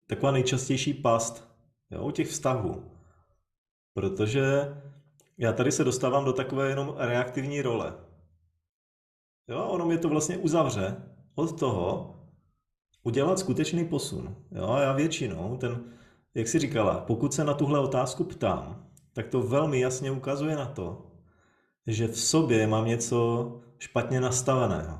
taková 0.07 0.31
nejčastější 0.31 0.93
past 0.93 1.47
jo, 1.91 2.07
u 2.07 2.11
těch 2.11 2.27
vztahů. 2.27 2.91
Protože 3.93 4.43
já 5.37 5.53
tady 5.53 5.71
se 5.71 5.83
dostávám 5.83 6.25
do 6.25 6.33
takové 6.33 6.69
jenom 6.69 6.95
reaktivní 6.97 7.61
role. 7.61 7.93
Jo, 9.47 9.63
ono 9.63 9.85
mě 9.85 9.97
to 9.97 10.09
vlastně 10.09 10.37
uzavře 10.37 11.03
od 11.35 11.59
toho 11.59 12.14
udělat 13.05 13.39
skutečný 13.39 13.85
posun. 13.85 14.35
Jo, 14.51 14.77
já 14.81 14.93
většinou 14.93 15.57
ten, 15.57 15.83
jak 16.35 16.47
si 16.47 16.59
říkala, 16.59 16.99
pokud 16.99 17.33
se 17.33 17.43
na 17.43 17.53
tuhle 17.53 17.79
otázku 17.79 18.23
ptám, 18.23 18.89
tak 19.13 19.27
to 19.27 19.41
velmi 19.41 19.79
jasně 19.79 20.11
ukazuje 20.11 20.55
na 20.55 20.65
to, 20.65 21.11
že 21.87 22.07
v 22.07 22.19
sobě 22.19 22.67
mám 22.67 22.85
něco 22.85 23.61
špatně 23.79 24.21
nastaveného. 24.21 24.99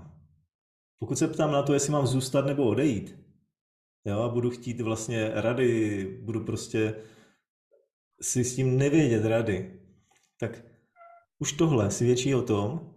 Pokud 1.00 1.18
se 1.18 1.28
ptám 1.28 1.52
na 1.52 1.64
to, 1.64 1.74
jestli 1.74 1.92
mám 1.92 2.08
zůstat 2.08 2.46
nebo 2.46 2.64
odejít, 2.64 3.20
jo, 4.06 4.20
a 4.20 4.30
budu 4.30 4.50
chtít 4.50 4.82
vlastně 4.82 5.32
rady, 5.34 6.06
budu 6.24 6.44
prostě 6.44 6.96
si 8.22 8.44
s 8.44 8.56
tím 8.56 8.78
nevědět 8.78 9.26
rady, 9.26 9.80
tak 10.40 10.64
už 11.40 11.54
tohle 11.54 11.92
svědčí 11.92 12.36
o 12.36 12.42
tom, 12.42 12.94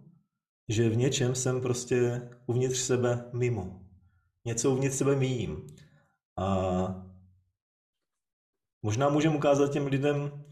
že 0.67 0.89
v 0.89 0.97
něčem 0.97 1.35
jsem 1.35 1.61
prostě 1.61 2.29
uvnitř 2.45 2.77
sebe 2.77 3.29
mimo. 3.33 3.88
Něco 4.45 4.71
uvnitř 4.71 4.95
sebe 4.95 5.15
míjím. 5.15 5.67
A 6.37 7.05
možná 8.81 9.09
můžeme 9.09 9.35
ukázat 9.35 9.71
těm 9.71 9.87
lidem, 9.87 10.43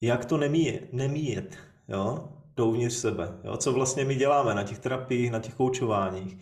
jak 0.00 0.24
to 0.24 0.36
nemíjet, 0.36 0.92
nemíjet 0.92 1.56
jo, 1.88 2.28
to 2.54 2.66
uvnitř 2.66 2.94
sebe. 2.94 3.38
Jo, 3.44 3.56
co 3.56 3.72
vlastně 3.72 4.04
my 4.04 4.14
děláme 4.14 4.54
na 4.54 4.62
těch 4.62 4.78
terapiích, 4.78 5.30
na 5.30 5.40
těch 5.40 5.54
koučováních. 5.54 6.38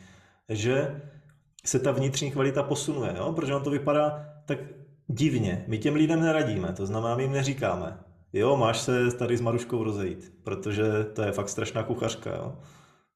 Že 0.48 1.02
se 1.66 1.78
ta 1.78 1.92
vnitřní 1.92 2.30
kvalita 2.30 2.62
posunuje, 2.62 3.14
jo? 3.16 3.32
protože 3.32 3.54
on 3.54 3.62
to 3.62 3.70
vypadá 3.70 4.28
tak 4.44 4.58
divně. 5.06 5.64
My 5.68 5.78
těm 5.78 5.94
lidem 5.94 6.20
neradíme, 6.20 6.72
to 6.72 6.86
znamená, 6.86 7.16
my 7.16 7.22
jim 7.22 7.32
neříkáme, 7.32 7.98
jo, 8.32 8.56
máš 8.56 8.78
se 8.78 9.10
tady 9.10 9.36
s 9.36 9.40
Maruškou 9.40 9.84
rozejít, 9.84 10.32
protože 10.42 11.04
to 11.04 11.22
je 11.22 11.32
fakt 11.32 11.48
strašná 11.48 11.82
kuchařka, 11.82 12.36
jo. 12.36 12.58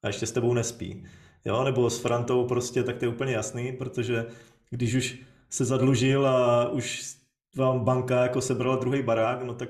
A 0.03 0.07
ještě 0.07 0.25
s 0.25 0.31
tebou 0.31 0.53
nespí. 0.53 1.05
Jo, 1.45 1.63
nebo 1.63 1.89
s 1.89 1.99
Frantou 1.99 2.47
prostě, 2.47 2.83
tak 2.83 2.97
to 2.97 3.05
je 3.05 3.09
úplně 3.09 3.33
jasný, 3.33 3.71
protože 3.71 4.25
když 4.69 4.95
už 4.95 5.21
se 5.49 5.65
zadlužil 5.65 6.27
a 6.27 6.69
už 6.69 7.15
vám 7.55 7.79
banka 7.79 8.23
jako 8.23 8.41
sebrala 8.41 8.75
druhý 8.75 9.03
barák, 9.03 9.43
no 9.43 9.53
tak 9.53 9.69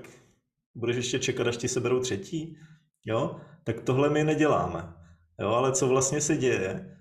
budeš 0.76 0.96
ještě 0.96 1.20
čekat, 1.20 1.48
až 1.48 1.58
ti 1.58 1.68
seberou 1.68 2.00
třetí, 2.00 2.58
jo, 3.06 3.36
tak 3.64 3.82
tohle 3.82 4.10
my 4.10 4.24
neděláme. 4.24 4.94
Jo, 5.40 5.50
ale 5.50 5.72
co 5.72 5.88
vlastně 5.88 6.22
se 6.22 6.38
děje 6.38 6.98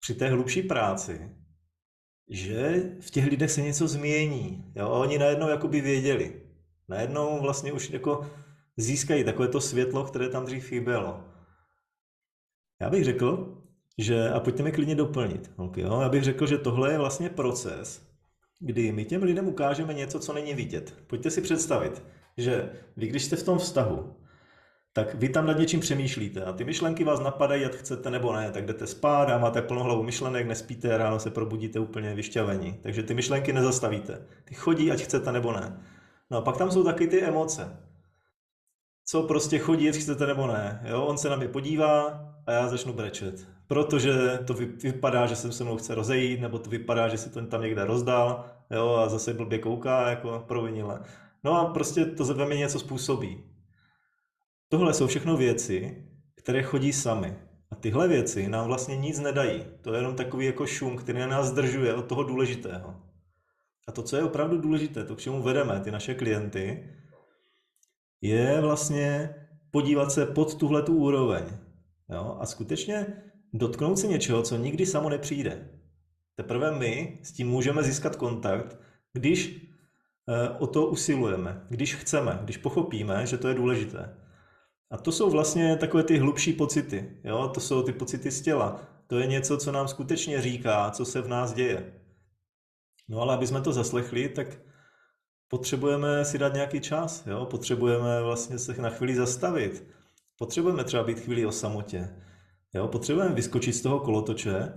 při 0.00 0.14
té 0.14 0.28
hlubší 0.28 0.62
práci, 0.62 1.36
že 2.30 2.82
v 3.00 3.10
těch 3.10 3.26
lidech 3.26 3.50
se 3.50 3.62
něco 3.62 3.88
změní, 3.88 4.72
jo, 4.76 4.86
a 4.86 4.98
oni 4.98 5.18
najednou 5.18 5.48
jakoby 5.48 5.80
věděli. 5.80 6.42
Najednou 6.88 7.40
vlastně 7.40 7.72
už 7.72 7.90
jako 7.90 8.30
získají 8.76 9.24
takové 9.24 9.48
to 9.48 9.60
světlo, 9.60 10.04
které 10.04 10.28
tam 10.28 10.44
dřív 10.44 10.64
chybělo. 10.64 11.24
Já 12.80 12.90
bych 12.90 13.04
řekl, 13.04 13.59
že, 14.00 14.30
a 14.30 14.40
pojďte 14.40 14.62
mi 14.62 14.72
klidně 14.72 14.94
doplnit, 14.94 15.50
okay, 15.56 15.84
jo? 15.84 16.00
já 16.00 16.08
bych 16.08 16.24
řekl, 16.24 16.46
že 16.46 16.58
tohle 16.58 16.92
je 16.92 16.98
vlastně 16.98 17.28
proces, 17.28 18.02
kdy 18.58 18.92
my 18.92 19.04
těm 19.04 19.22
lidem 19.22 19.48
ukážeme 19.48 19.94
něco, 19.94 20.20
co 20.20 20.32
není 20.32 20.54
vidět. 20.54 20.94
Pojďte 21.06 21.30
si 21.30 21.40
představit, 21.40 22.02
že 22.36 22.70
vy, 22.96 23.06
když 23.06 23.24
jste 23.24 23.36
v 23.36 23.42
tom 23.42 23.58
vztahu, 23.58 24.16
tak 24.92 25.14
vy 25.14 25.28
tam 25.28 25.46
nad 25.46 25.58
něčím 25.58 25.80
přemýšlíte 25.80 26.44
a 26.44 26.52
ty 26.52 26.64
myšlenky 26.64 27.04
vás 27.04 27.20
napadají, 27.20 27.64
ať 27.64 27.74
chcete 27.74 28.10
nebo 28.10 28.32
ne, 28.32 28.50
tak 28.50 28.66
jdete 28.66 28.86
spát 28.86 29.30
a 29.30 29.38
máte 29.38 29.62
plnou 29.62 29.82
hlavu 29.82 30.02
myšlenek, 30.02 30.46
nespíte, 30.46 30.98
ráno 30.98 31.20
se 31.20 31.30
probudíte 31.30 31.80
úplně 31.80 32.14
vyšťavení. 32.14 32.78
Takže 32.82 33.02
ty 33.02 33.14
myšlenky 33.14 33.52
nezastavíte. 33.52 34.26
Ty 34.44 34.54
chodí, 34.54 34.90
ať 34.90 35.02
chcete 35.02 35.32
nebo 35.32 35.52
ne. 35.52 35.80
No 36.30 36.38
a 36.38 36.40
pak 36.40 36.56
tam 36.56 36.70
jsou 36.70 36.84
taky 36.84 37.06
ty 37.06 37.22
emoce. 37.22 37.76
Co 39.06 39.22
prostě 39.22 39.58
chodí, 39.58 39.88
ať 39.88 39.96
chcete 39.96 40.26
nebo 40.26 40.46
ne. 40.46 40.82
Jo? 40.84 41.04
On 41.06 41.18
se 41.18 41.28
na 41.28 41.36
mě 41.36 41.48
podívá 41.48 42.20
a 42.46 42.52
já 42.52 42.68
začnu 42.68 42.92
brečet. 42.92 43.59
Protože 43.70 44.38
to 44.46 44.54
vypadá, 44.54 45.26
že 45.26 45.36
se 45.36 45.52
se 45.52 45.64
mnou 45.64 45.76
chce 45.76 45.94
rozejít, 45.94 46.40
nebo 46.40 46.58
to 46.58 46.70
vypadá, 46.70 47.08
že 47.08 47.18
si 47.18 47.30
to 47.30 47.46
tam 47.46 47.62
někde 47.62 47.84
rozdal, 47.84 48.44
jo, 48.70 48.94
a 48.94 49.08
zase 49.08 49.34
blbě 49.34 49.58
kouká, 49.58 50.10
jako 50.10 50.44
provinile. 50.48 51.02
No 51.44 51.60
a 51.60 51.64
prostě 51.64 52.04
to 52.04 52.24
ve 52.24 52.46
mě 52.46 52.56
něco 52.56 52.78
způsobí. 52.78 53.44
Tohle 54.68 54.94
jsou 54.94 55.06
všechno 55.06 55.36
věci, 55.36 56.06
které 56.34 56.62
chodí 56.62 56.92
sami. 56.92 57.36
A 57.70 57.74
tyhle 57.74 58.08
věci 58.08 58.48
nám 58.48 58.66
vlastně 58.66 58.96
nic 58.96 59.20
nedají. 59.20 59.64
To 59.80 59.92
je 59.92 59.98
jenom 59.98 60.16
takový 60.16 60.46
jako 60.46 60.66
šum, 60.66 60.96
který 60.96 61.18
nás 61.18 61.46
zdržuje 61.46 61.94
od 61.94 62.06
toho 62.06 62.22
důležitého. 62.22 62.94
A 63.88 63.92
to, 63.92 64.02
co 64.02 64.16
je 64.16 64.22
opravdu 64.22 64.58
důležité, 64.58 65.04
to, 65.04 65.16
k 65.16 65.20
čemu 65.20 65.42
vedeme 65.42 65.80
ty 65.80 65.90
naše 65.90 66.14
klienty, 66.14 66.88
je 68.20 68.60
vlastně 68.60 69.34
podívat 69.70 70.12
se 70.12 70.26
pod 70.26 70.54
tuhle 70.54 70.82
tu 70.82 70.96
úroveň. 70.96 71.44
Jo? 72.08 72.36
A 72.40 72.46
skutečně 72.46 73.29
dotknout 73.52 73.98
se 73.98 74.06
něčeho, 74.06 74.42
co 74.42 74.56
nikdy 74.56 74.86
samo 74.86 75.08
nepřijde. 75.08 75.68
Teprve 76.34 76.70
my 76.70 77.18
s 77.22 77.32
tím 77.32 77.48
můžeme 77.48 77.82
získat 77.82 78.16
kontakt, 78.16 78.80
když 79.12 79.66
eh, 80.28 80.48
o 80.58 80.66
to 80.66 80.86
usilujeme, 80.86 81.66
když 81.68 81.94
chceme, 81.94 82.40
když 82.44 82.56
pochopíme, 82.56 83.26
že 83.26 83.38
to 83.38 83.48
je 83.48 83.54
důležité. 83.54 84.16
A 84.90 84.96
to 84.96 85.12
jsou 85.12 85.30
vlastně 85.30 85.76
takové 85.76 86.02
ty 86.02 86.18
hlubší 86.18 86.52
pocity. 86.52 87.20
Jo? 87.24 87.48
To 87.54 87.60
jsou 87.60 87.82
ty 87.82 87.92
pocity 87.92 88.30
z 88.30 88.40
těla. 88.40 88.80
To 89.06 89.18
je 89.18 89.26
něco, 89.26 89.58
co 89.58 89.72
nám 89.72 89.88
skutečně 89.88 90.42
říká, 90.42 90.90
co 90.90 91.04
se 91.04 91.20
v 91.20 91.28
nás 91.28 91.52
děje. 91.52 91.92
No 93.08 93.20
ale 93.20 93.34
aby 93.34 93.46
jsme 93.46 93.60
to 93.60 93.72
zaslechli, 93.72 94.28
tak 94.28 94.58
potřebujeme 95.48 96.24
si 96.24 96.38
dát 96.38 96.54
nějaký 96.54 96.80
čas. 96.80 97.26
Jo? 97.26 97.46
Potřebujeme 97.46 98.22
vlastně 98.22 98.58
se 98.58 98.82
na 98.82 98.90
chvíli 98.90 99.14
zastavit. 99.14 99.84
Potřebujeme 100.38 100.84
třeba 100.84 101.04
být 101.04 101.20
chvíli 101.20 101.46
o 101.46 101.52
samotě. 101.52 102.08
Jo? 102.74 102.88
Potřebujeme 102.88 103.34
vyskočit 103.34 103.74
z 103.74 103.82
toho 103.82 104.00
kolotoče 104.00 104.72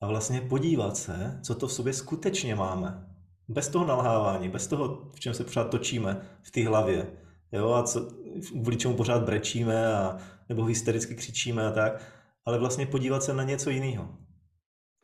a 0.00 0.06
vlastně 0.06 0.40
podívat 0.40 0.96
se, 0.96 1.40
co 1.42 1.54
to 1.54 1.66
v 1.66 1.72
sobě 1.72 1.92
skutečně 1.92 2.54
máme. 2.54 3.06
Bez 3.48 3.68
toho 3.68 3.86
nalhávání, 3.86 4.48
bez 4.48 4.66
toho, 4.66 5.10
v 5.14 5.20
čem 5.20 5.34
se 5.34 5.44
pořád 5.44 5.70
točíme 5.70 6.20
v 6.42 6.50
té 6.50 6.66
hlavě. 6.66 7.12
Jo? 7.52 7.70
A 7.70 7.82
co, 7.82 8.08
kvůli 8.50 8.76
čemu 8.76 8.96
pořád 8.96 9.22
brečíme 9.22 9.94
a, 9.94 10.18
nebo 10.48 10.64
hystericky 10.64 11.14
křičíme 11.14 11.66
a 11.66 11.72
tak. 11.72 12.12
Ale 12.44 12.58
vlastně 12.58 12.86
podívat 12.86 13.22
se 13.22 13.34
na 13.34 13.42
něco 13.42 13.70
jiného. 13.70 14.18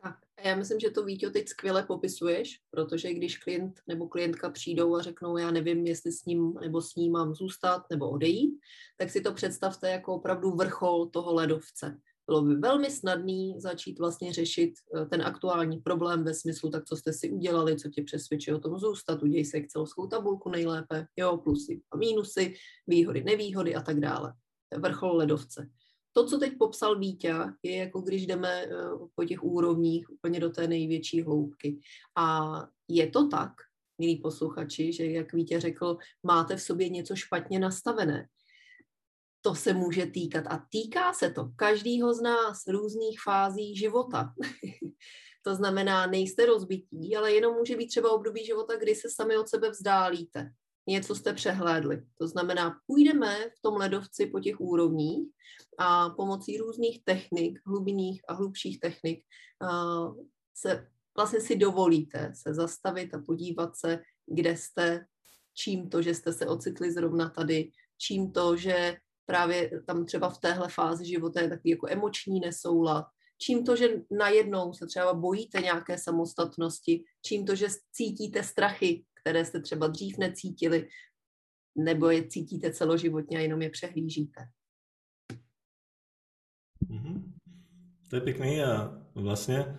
Tak 0.03 0.15
a 0.37 0.47
já 0.47 0.55
myslím, 0.55 0.79
že 0.79 0.89
to 0.89 1.05
Vítě 1.05 1.29
teď 1.29 1.47
skvěle 1.47 1.83
popisuješ, 1.83 2.59
protože 2.71 3.13
když 3.13 3.37
klient 3.37 3.79
nebo 3.87 4.07
klientka 4.07 4.49
přijdou 4.49 4.95
a 4.95 5.01
řeknou, 5.01 5.37
já 5.37 5.51
nevím, 5.51 5.87
jestli 5.87 6.11
s 6.11 6.25
ním 6.25 6.53
nebo 6.61 6.81
s 6.81 6.95
ním 6.95 7.11
mám 7.11 7.33
zůstat 7.35 7.85
nebo 7.89 8.09
odejít, 8.09 8.59
tak 8.97 9.09
si 9.09 9.21
to 9.21 9.33
představte 9.33 9.89
jako 9.89 10.13
opravdu 10.13 10.51
vrchol 10.51 11.05
toho 11.05 11.33
ledovce 11.33 11.99
bylo 12.27 12.41
by 12.41 12.55
velmi 12.55 12.91
snadný 12.91 13.55
začít 13.57 13.99
vlastně 13.99 14.33
řešit 14.33 14.73
eh, 14.95 15.05
ten 15.05 15.21
aktuální 15.21 15.77
problém 15.79 16.23
ve 16.23 16.33
smyslu, 16.33 16.69
tak 16.69 16.85
co 16.85 16.97
jste 16.97 17.13
si 17.13 17.31
udělali, 17.31 17.75
co 17.75 17.89
tě 17.89 18.03
přesvědčí 18.03 18.53
o 18.53 18.59
tom 18.59 18.79
zůstat, 18.79 19.23
uděj 19.23 19.45
si 19.45 19.57
excelovskou 19.57 20.07
tabulku 20.07 20.49
nejlépe, 20.49 21.07
jo, 21.17 21.37
plusy 21.37 21.81
a 21.91 21.97
mínusy, 21.97 22.53
výhody, 22.87 23.23
nevýhody 23.23 23.75
a 23.75 23.81
tak 23.81 23.99
dále. 23.99 24.33
Vrchol 24.77 25.15
ledovce. 25.15 25.69
To, 26.13 26.25
co 26.25 26.37
teď 26.37 26.57
popsal 26.59 26.99
Vítě, 26.99 27.35
je 27.63 27.75
jako 27.75 28.01
když 28.01 28.27
jdeme 28.27 28.63
eh, 28.63 28.69
po 29.15 29.25
těch 29.25 29.43
úrovních 29.43 30.11
úplně 30.11 30.39
do 30.39 30.49
té 30.49 30.67
největší 30.67 31.21
hloubky. 31.21 31.79
A 32.17 32.57
je 32.87 33.07
to 33.07 33.27
tak, 33.27 33.51
milí 33.99 34.15
posluchači, 34.15 34.93
že 34.93 35.05
jak 35.05 35.33
Vítě 35.33 35.59
řekl, 35.59 35.97
máte 36.23 36.55
v 36.55 36.61
sobě 36.61 36.89
něco 36.89 37.15
špatně 37.15 37.59
nastavené 37.59 38.27
to 39.47 39.55
se 39.55 39.73
může 39.73 40.05
týkat. 40.05 40.43
A 40.47 40.65
týká 40.69 41.13
se 41.13 41.31
to 41.31 41.51
každýho 41.55 42.13
z 42.13 42.21
nás 42.21 42.67
různých 42.67 43.19
fází 43.21 43.75
života. 43.75 44.33
to 45.43 45.55
znamená, 45.55 46.07
nejste 46.07 46.45
rozbití, 46.45 47.15
ale 47.15 47.33
jenom 47.33 47.55
může 47.55 47.75
být 47.75 47.87
třeba 47.87 48.11
období 48.11 48.45
života, 48.45 48.75
kdy 48.75 48.95
se 48.95 49.07
sami 49.09 49.37
od 49.37 49.47
sebe 49.47 49.69
vzdálíte. 49.69 50.51
Něco 50.87 51.15
jste 51.15 51.33
přehlédli. 51.33 52.03
To 52.17 52.27
znamená, 52.27 52.79
půjdeme 52.87 53.49
v 53.57 53.61
tom 53.61 53.73
ledovci 53.75 54.25
po 54.25 54.39
těch 54.39 54.59
úrovních 54.59 55.27
a 55.79 56.09
pomocí 56.09 56.57
různých 56.57 57.03
technik, 57.03 57.59
hlubinných 57.65 58.21
a 58.27 58.33
hlubších 58.33 58.79
technik, 58.79 59.23
se 60.55 60.87
vlastně 61.17 61.41
si 61.41 61.55
dovolíte 61.55 62.31
se 62.35 62.53
zastavit 62.53 63.13
a 63.13 63.19
podívat 63.19 63.77
se, 63.77 63.99
kde 64.25 64.57
jste, 64.57 65.05
čím 65.53 65.89
to, 65.89 66.01
že 66.01 66.13
jste 66.13 66.33
se 66.33 66.45
ocitli 66.45 66.91
zrovna 66.91 67.29
tady, 67.29 67.71
čím 67.97 68.31
to, 68.31 68.57
že 68.57 68.97
právě 69.27 69.81
tam 69.85 70.05
třeba 70.05 70.29
v 70.29 70.37
téhle 70.37 70.69
fázi 70.69 71.05
života 71.05 71.41
je 71.41 71.49
takový 71.49 71.69
jako 71.69 71.87
emoční 71.89 72.39
nesoulad, 72.39 73.05
čím 73.37 73.65
to, 73.65 73.75
že 73.75 73.89
najednou 74.11 74.73
se 74.73 74.87
třeba 74.87 75.13
bojíte 75.13 75.61
nějaké 75.61 75.97
samostatnosti, 75.97 77.03
čím 77.25 77.45
to, 77.45 77.55
že 77.55 77.67
cítíte 77.91 78.43
strachy, 78.43 79.05
které 79.21 79.45
jste 79.45 79.61
třeba 79.61 79.87
dřív 79.87 80.17
necítili, 80.17 80.87
nebo 81.75 82.09
je 82.09 82.27
cítíte 82.27 82.73
celoživotně 82.73 83.37
a 83.37 83.41
jenom 83.41 83.61
je 83.61 83.69
přehlížíte. 83.69 84.41
Mm-hmm. 86.89 87.33
To 88.09 88.15
je 88.15 88.21
pěkný 88.21 88.63
a 88.63 89.01
vlastně 89.15 89.77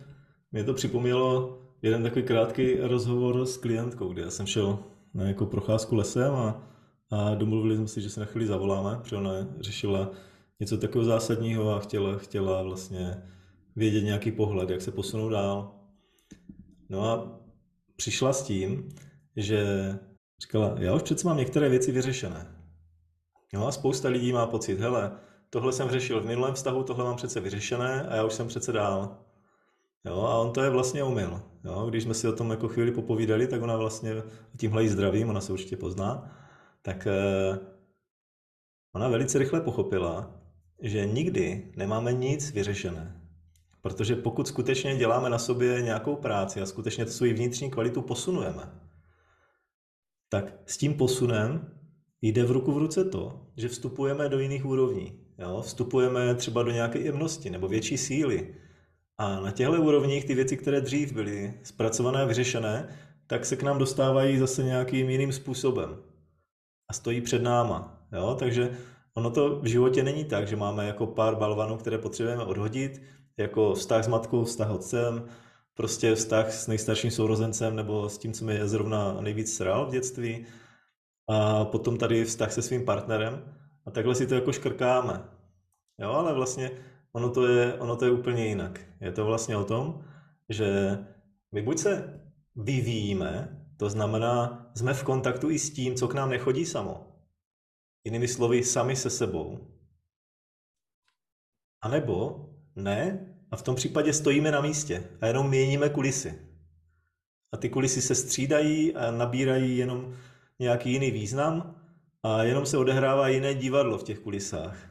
mě 0.52 0.64
to 0.64 0.74
připomnělo 0.74 1.58
jeden 1.82 2.02
takový 2.02 2.22
krátký 2.22 2.74
rozhovor 2.74 3.46
s 3.46 3.56
klientkou, 3.56 4.12
kde 4.12 4.22
já 4.22 4.30
jsem 4.30 4.46
šel 4.46 4.84
na 5.14 5.24
jako 5.24 5.46
procházku 5.46 5.94
lesem 5.94 6.34
a, 6.34 6.68
a 7.10 7.34
domluvili 7.34 7.76
jsme 7.76 7.88
si, 7.88 8.00
že 8.00 8.10
se 8.10 8.20
na 8.20 8.26
chvíli 8.26 8.46
zavoláme, 8.46 8.98
protože 9.02 9.16
ona 9.16 9.30
řešila 9.60 10.10
něco 10.60 10.78
takového 10.78 11.04
zásadního 11.04 11.70
a 11.70 11.80
chtěla, 11.80 12.18
chtěla 12.18 12.62
vlastně 12.62 13.22
vědět 13.76 14.00
nějaký 14.00 14.32
pohled, 14.32 14.70
jak 14.70 14.82
se 14.82 14.90
posunout 14.90 15.28
dál. 15.28 15.74
No 16.88 17.10
a 17.10 17.40
přišla 17.96 18.32
s 18.32 18.42
tím, 18.42 18.88
že 19.36 19.92
říkala, 20.42 20.74
já 20.78 20.94
už 20.94 21.02
přece 21.02 21.28
mám 21.28 21.36
některé 21.36 21.68
věci 21.68 21.92
vyřešené. 21.92 22.54
No 23.54 23.66
a 23.66 23.72
spousta 23.72 24.08
lidí 24.08 24.32
má 24.32 24.46
pocit, 24.46 24.80
hele, 24.80 25.12
tohle 25.50 25.72
jsem 25.72 25.90
řešil 25.90 26.20
v 26.20 26.26
minulém 26.26 26.54
vztahu, 26.54 26.82
tohle 26.82 27.04
mám 27.04 27.16
přece 27.16 27.40
vyřešené 27.40 28.02
a 28.02 28.16
já 28.16 28.24
už 28.24 28.32
jsem 28.32 28.48
přece 28.48 28.72
dál. 28.72 29.16
Jo, 30.04 30.20
a 30.20 30.38
on 30.38 30.52
to 30.52 30.62
je 30.62 30.70
vlastně 30.70 31.02
omyl. 31.02 31.42
Jo, 31.64 31.86
když 31.88 32.02
jsme 32.02 32.14
si 32.14 32.28
o 32.28 32.32
tom 32.32 32.50
jako 32.50 32.68
chvíli 32.68 32.92
popovídali, 32.92 33.46
tak 33.46 33.62
ona 33.62 33.76
vlastně 33.76 34.22
tímhle 34.56 34.84
i 34.84 34.88
zdravím, 34.88 35.28
ona 35.28 35.40
se 35.40 35.52
určitě 35.52 35.76
pozná, 35.76 36.30
tak 36.88 37.06
eh, 37.06 37.58
ona 38.94 39.08
velice 39.08 39.38
rychle 39.38 39.60
pochopila, 39.60 40.40
že 40.82 41.06
nikdy 41.06 41.72
nemáme 41.76 42.12
nic 42.12 42.50
vyřešené. 42.50 43.20
Protože 43.80 44.16
pokud 44.16 44.48
skutečně 44.48 44.96
děláme 44.96 45.30
na 45.30 45.38
sobě 45.38 45.82
nějakou 45.82 46.16
práci 46.16 46.60
a 46.60 46.66
skutečně 46.66 47.04
tu 47.04 47.10
svou 47.10 47.26
vnitřní 47.26 47.70
kvalitu 47.70 48.02
posunujeme, 48.02 48.62
tak 50.28 50.54
s 50.66 50.78
tím 50.78 50.94
posunem 50.94 51.74
jde 52.22 52.44
v 52.44 52.50
ruku 52.50 52.72
v 52.72 52.78
ruce 52.78 53.04
to, 53.04 53.46
že 53.56 53.68
vstupujeme 53.68 54.28
do 54.28 54.38
jiných 54.38 54.66
úrovní. 54.66 55.20
Jo? 55.38 55.62
Vstupujeme 55.62 56.34
třeba 56.34 56.62
do 56.62 56.70
nějaké 56.70 56.98
jemnosti 56.98 57.50
nebo 57.50 57.68
větší 57.68 57.98
síly. 57.98 58.54
A 59.18 59.40
na 59.40 59.50
těchto 59.50 59.82
úrovních 59.82 60.24
ty 60.24 60.34
věci, 60.34 60.56
které 60.56 60.80
dřív 60.80 61.12
byly 61.12 61.54
zpracované 61.62 62.26
vyřešené, 62.26 62.88
tak 63.26 63.46
se 63.46 63.56
k 63.56 63.62
nám 63.62 63.78
dostávají 63.78 64.38
zase 64.38 64.62
nějakým 64.62 65.10
jiným 65.10 65.32
způsobem. 65.32 66.08
A 66.88 66.92
stojí 66.92 67.20
před 67.20 67.42
náma. 67.42 68.06
Jo? 68.12 68.36
Takže 68.38 68.70
ono 69.14 69.30
to 69.30 69.60
v 69.60 69.66
životě 69.66 70.02
není 70.02 70.24
tak, 70.24 70.48
že 70.48 70.56
máme 70.56 70.86
jako 70.86 71.06
pár 71.06 71.36
balvanů, 71.36 71.76
které 71.76 71.98
potřebujeme 71.98 72.44
odhodit, 72.44 73.02
jako 73.36 73.74
vztah 73.74 74.04
s 74.04 74.08
matkou, 74.08 74.44
vztah 74.44 74.70
otcem, 74.70 75.24
prostě 75.74 76.14
vztah 76.14 76.52
s 76.52 76.66
nejstarším 76.66 77.10
sourozencem 77.10 77.76
nebo 77.76 78.08
s 78.08 78.18
tím, 78.18 78.32
co 78.32 78.44
mi 78.44 78.68
zrovna 78.68 79.20
nejvíc 79.20 79.56
sral 79.56 79.86
v 79.86 79.90
dětství 79.90 80.46
a 81.28 81.64
potom 81.64 81.96
tady 81.96 82.24
vztah 82.24 82.52
se 82.52 82.62
svým 82.62 82.84
partnerem 82.84 83.54
a 83.86 83.90
takhle 83.90 84.14
si 84.14 84.26
to 84.26 84.34
jako 84.34 84.52
škrkáme. 84.52 85.24
Jo, 85.98 86.10
ale 86.10 86.34
vlastně 86.34 86.70
ono 87.12 87.30
to 87.30 87.46
je, 87.46 87.74
ono 87.74 87.96
to 87.96 88.04
je 88.04 88.10
úplně 88.10 88.46
jinak. 88.46 88.80
Je 89.00 89.12
to 89.12 89.24
vlastně 89.24 89.56
o 89.56 89.64
tom, 89.64 90.04
že 90.48 90.98
my 91.52 91.62
buď 91.62 91.78
se 91.78 92.20
vyvíjíme, 92.56 93.57
to 93.78 93.90
znamená, 93.90 94.66
jsme 94.74 94.94
v 94.94 95.04
kontaktu 95.04 95.50
i 95.50 95.58
s 95.58 95.70
tím, 95.70 95.94
co 95.94 96.08
k 96.08 96.14
nám 96.14 96.30
nechodí 96.30 96.66
samo. 96.66 97.06
Jinými 98.04 98.28
slovy, 98.28 98.64
sami 98.64 98.96
se 98.96 99.10
sebou. 99.10 99.58
A 101.82 101.88
nebo 101.88 102.48
ne, 102.76 103.26
a 103.50 103.56
v 103.56 103.62
tom 103.62 103.74
případě 103.74 104.12
stojíme 104.12 104.50
na 104.50 104.60
místě 104.60 105.10
a 105.20 105.26
jenom 105.26 105.48
měníme 105.48 105.88
kulisy. 105.88 106.38
A 107.52 107.56
ty 107.56 107.68
kulisy 107.68 108.02
se 108.02 108.14
střídají 108.14 108.94
a 108.94 109.10
nabírají 109.10 109.78
jenom 109.78 110.14
nějaký 110.58 110.92
jiný 110.92 111.10
význam 111.10 111.80
a 112.22 112.42
jenom 112.42 112.66
se 112.66 112.78
odehrává 112.78 113.28
jiné 113.28 113.54
divadlo 113.54 113.98
v 113.98 114.02
těch 114.02 114.18
kulisách. 114.18 114.90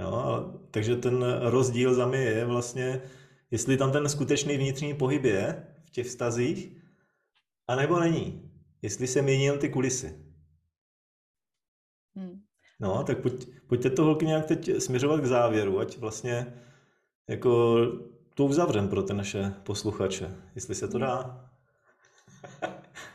Jo, 0.00 0.52
takže 0.70 0.96
ten 0.96 1.24
rozdíl 1.40 1.94
za 1.94 2.06
mě 2.06 2.18
je 2.18 2.44
vlastně, 2.44 3.00
jestli 3.50 3.76
tam 3.76 3.92
ten 3.92 4.08
skutečný 4.08 4.56
vnitřní 4.56 4.94
pohyb 4.94 5.24
je 5.24 5.66
v 5.84 5.90
těch 5.90 6.06
vztazích, 6.06 6.83
anebo 7.68 8.00
není. 8.00 8.50
Jestli 8.82 9.06
se 9.06 9.22
mění 9.22 9.58
ty 9.58 9.68
kulisy. 9.68 10.24
Hmm. 12.14 12.44
No, 12.80 13.04
tak 13.04 13.22
pojď, 13.22 13.48
pojďte 13.66 13.90
to 13.90 14.04
holky 14.04 14.26
nějak 14.26 14.46
teď 14.46 14.70
směřovat 14.78 15.20
k 15.20 15.26
závěru, 15.26 15.78
ať 15.78 15.98
vlastně 15.98 16.62
jako 17.28 17.76
to 18.34 18.44
uzavřem 18.44 18.88
pro 18.88 19.02
ty 19.02 19.14
naše 19.14 19.50
posluchače, 19.50 20.36
jestli 20.54 20.74
se 20.74 20.88
to 20.88 20.98
dá. 20.98 21.50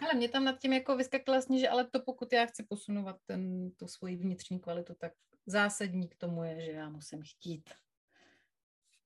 Ale 0.02 0.14
mě 0.16 0.30
tam 0.30 0.44
nad 0.44 0.60
tím 0.60 0.74
jako 0.74 0.96
vyskaklo 0.96 1.34
vlastně, 1.34 1.60
že 1.60 1.70
ale 1.70 1.86
to 1.86 2.00
pokud 2.00 2.34
já 2.34 2.46
chci 2.46 2.64
posunovat 2.64 3.16
ten, 3.26 3.72
tu 3.72 3.88
svoji 3.88 4.16
vnitřní 4.18 4.60
kvalitu, 4.60 4.94
tak 5.00 5.14
zásadní 5.46 6.08
k 6.08 6.16
tomu 6.16 6.44
je, 6.44 6.62
že 6.62 6.72
já 6.72 6.90
musím 6.90 7.22
chtít. 7.24 7.70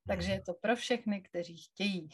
Takže 0.07 0.31
je 0.31 0.41
to 0.41 0.53
pro 0.53 0.75
všechny, 0.75 1.21
kteří 1.21 1.57
chtějí. 1.57 2.09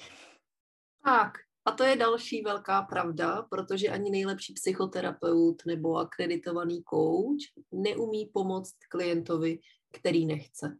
Tak, 1.04 1.38
a 1.66 1.72
to 1.72 1.84
je 1.84 1.96
další 1.96 2.42
velká 2.42 2.82
pravda, 2.82 3.42
protože 3.50 3.90
ani 3.90 4.12
nejlepší 4.12 4.54
psychoterapeut 4.54 5.62
nebo 5.66 5.98
akreditovaný 5.98 6.84
coach 6.94 7.64
neumí 7.72 8.26
pomoct 8.34 8.76
klientovi, 8.90 9.60
který 9.94 10.26
nechce. 10.26 10.78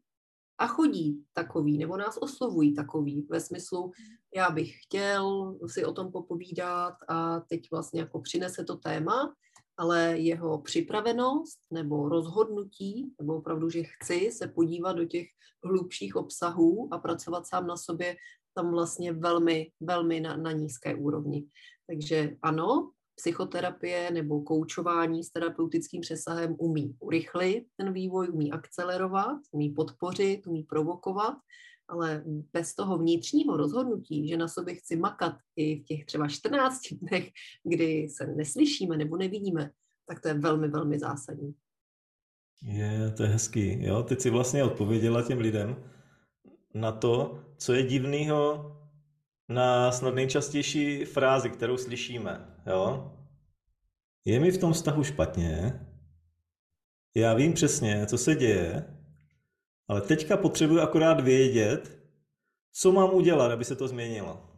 A 0.58 0.68
chodí 0.68 1.24
takový, 1.34 1.78
nebo 1.78 1.98
nás 1.98 2.18
oslovují 2.18 2.76
takový, 2.76 3.28
ve 3.30 3.40
smyslu, 3.40 3.92
já 4.36 4.50
bych 4.50 4.72
chtěl 4.84 5.56
si 5.68 5.86
o 5.86 5.94
tom 5.94 6.12
popovídat 6.12 6.94
a 7.08 7.40
teď 7.40 7.72
vlastně 7.72 8.00
jako 8.00 8.20
přinese 8.20 8.64
to 8.64 8.76
téma, 8.76 9.34
ale 9.78 10.18
jeho 10.18 10.62
připravenost 10.62 11.60
nebo 11.72 12.10
rozhodnutí, 12.10 13.14
nebo 13.20 13.36
opravdu, 13.36 13.70
že 13.70 13.84
chci 13.84 14.32
se 14.32 14.48
podívat 14.48 14.94
do 14.94 15.06
těch 15.06 15.28
hlubších 15.64 16.16
obsahů 16.16 16.90
a 16.92 16.98
pracovat 16.98 17.48
sám 17.48 17.68
na 17.68 17.78
sobě, 17.78 18.16
tam 18.60 18.72
vlastně 18.72 19.14
velmi, 19.14 19.72
velmi 19.80 20.20
na, 20.20 20.38
na 20.38 20.52
nízké 20.52 20.96
úrovni. 20.96 21.46
Takže 21.88 22.36
ano, 22.42 22.92
psychoterapie 23.16 24.12
nebo 24.12 24.42
koučování 24.42 25.24
s 25.24 25.32
terapeutickým 25.32 26.02
přesahem 26.02 26.56
umí 26.60 26.96
urychlit 27.00 27.66
ten 27.78 27.94
vývoj, 27.94 28.30
umí 28.30 28.52
akcelerovat, 28.52 29.38
umí 29.52 29.70
podpořit, 29.70 30.48
umí 30.48 30.64
provokovat, 30.64 31.34
ale 31.88 32.24
bez 32.54 32.76
toho 32.76 32.98
vnitřního 32.98 33.58
rozhodnutí, 33.58 34.28
že 34.28 34.38
na 34.38 34.48
sobě 34.48 34.76
chci 34.76 34.96
makat 34.96 35.36
i 35.56 35.80
v 35.80 35.84
těch 35.84 36.06
třeba 36.06 36.28
14 36.28 36.80
dnech, 37.02 37.30
kdy 37.64 38.10
se 38.10 38.28
neslyšíme 38.28 38.98
nebo 38.98 39.18
nevidíme, 39.18 39.72
tak 40.08 40.20
to 40.20 40.28
je 40.28 40.34
velmi, 40.34 40.68
velmi 40.68 41.00
zásadní. 41.00 41.54
Je, 42.64 43.14
to 43.18 43.24
je 43.24 43.30
hezký. 43.30 43.84
Jo? 43.84 44.04
Teď 44.04 44.20
si 44.20 44.30
vlastně 44.30 44.64
odpověděla 44.64 45.22
těm 45.22 45.40
lidem 45.40 45.76
na 46.74 46.92
to, 46.92 47.40
co 47.58 47.74
je 47.74 47.84
divného 47.84 48.76
na 49.50 49.92
snad 49.92 50.16
nejčastější 50.16 51.06
frázi, 51.06 51.50
kterou 51.50 51.78
slyšíme. 51.78 52.56
Jo? 52.68 53.12
Je 54.26 54.40
mi 54.40 54.52
v 54.52 54.58
tom 54.58 54.74
vztahu 54.74 55.04
špatně, 55.04 55.86
já 57.16 57.34
vím 57.34 57.54
přesně, 57.54 58.06
co 58.06 58.18
se 58.18 58.36
děje, 58.36 58.98
ale 59.88 60.02
teďka 60.02 60.38
potřebuji 60.38 60.80
akorát 60.80 61.20
vědět, 61.20 62.00
co 62.74 62.92
mám 62.92 63.14
udělat, 63.14 63.52
aby 63.52 63.66
se 63.66 63.76
to 63.76 63.88
změnilo. 63.88 64.50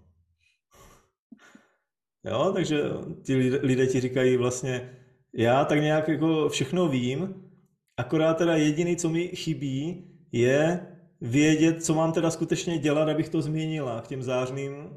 Jo, 2.23 2.51
takže 2.53 2.83
ti 3.23 3.35
lidé 3.61 3.87
ti 3.87 4.01
říkají 4.01 4.37
vlastně, 4.37 4.97
já 5.33 5.65
tak 5.65 5.79
nějak 5.79 6.07
jako 6.07 6.49
všechno 6.49 6.87
vím, 6.87 7.51
akorát 7.97 8.33
teda 8.33 8.55
jediný, 8.55 8.95
co 8.95 9.09
mi 9.09 9.27
chybí, 9.27 10.11
je 10.31 10.87
vědět, 11.21 11.83
co 11.83 11.93
mám 11.93 12.13
teda 12.13 12.31
skutečně 12.31 12.77
dělat, 12.77 13.09
abych 13.09 13.29
to 13.29 13.41
změnila 13.41 14.01
k 14.01 14.07
těm 14.07 14.23
zářným 14.23 14.89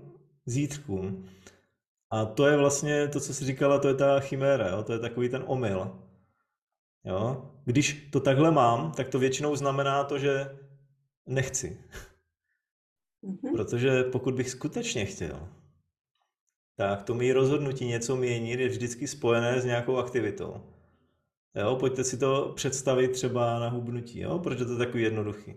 zítřkům. 0.46 1.28
A 2.10 2.24
to 2.24 2.46
je 2.46 2.56
vlastně 2.56 3.08
to, 3.08 3.20
co 3.20 3.34
jsi 3.34 3.44
říkala, 3.44 3.78
to 3.78 3.88
je 3.88 3.94
ta 3.94 4.20
chiméra, 4.20 4.68
jo? 4.68 4.82
to 4.82 4.92
je 4.92 4.98
takový 4.98 5.28
ten 5.28 5.44
omyl. 5.46 6.00
Jo? 7.04 7.50
Když 7.64 8.08
to 8.10 8.20
takhle 8.20 8.50
mám, 8.50 8.92
tak 8.92 9.08
to 9.08 9.18
většinou 9.18 9.56
znamená 9.56 10.04
to, 10.04 10.18
že 10.18 10.58
nechci. 11.26 11.80
Mm-hmm. 13.24 13.52
Protože 13.52 14.02
pokud 14.02 14.34
bych 14.34 14.50
skutečně 14.50 15.04
chtěl, 15.04 15.48
tak 16.76 17.02
to 17.02 17.14
mý 17.14 17.32
rozhodnutí 17.32 17.86
něco 17.86 18.16
měnit 18.16 18.60
je 18.60 18.68
vždycky 18.68 19.08
spojené 19.08 19.60
s 19.60 19.64
nějakou 19.64 19.96
aktivitou. 19.96 20.60
Jo, 21.54 21.76
pojďte 21.76 22.04
si 22.04 22.18
to 22.18 22.52
představit 22.56 23.08
třeba 23.08 23.58
na 23.58 23.68
hubnutí, 23.68 24.20
jo? 24.20 24.38
protože 24.38 24.64
to 24.64 24.72
je 24.72 24.78
takový 24.78 25.02
jednoduchý. 25.02 25.54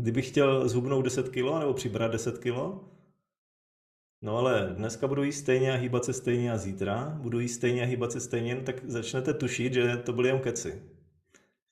Kdybych 0.00 0.28
chtěl 0.28 0.68
zhubnout 0.68 1.04
10 1.04 1.28
kg 1.28 1.58
nebo 1.58 1.74
přibrat 1.74 2.12
10 2.12 2.38
kg, 2.38 2.54
no 4.22 4.36
ale 4.36 4.74
dneska 4.76 5.08
budu 5.08 5.22
jíst 5.22 5.38
stejně 5.38 5.72
a 5.72 5.76
hýbat 5.76 6.04
se 6.04 6.12
stejně 6.12 6.52
a 6.52 6.58
zítra 6.58 7.18
budu 7.20 7.40
jíst 7.40 7.54
stejně 7.54 7.82
a 7.82 7.86
hýbat 7.86 8.12
se 8.12 8.20
stejně, 8.20 8.56
tak 8.56 8.84
začnete 8.84 9.34
tušit, 9.34 9.72
že 9.72 9.96
to 9.96 10.12
byly 10.12 10.28
jen 10.28 10.40
keci. 10.40 10.82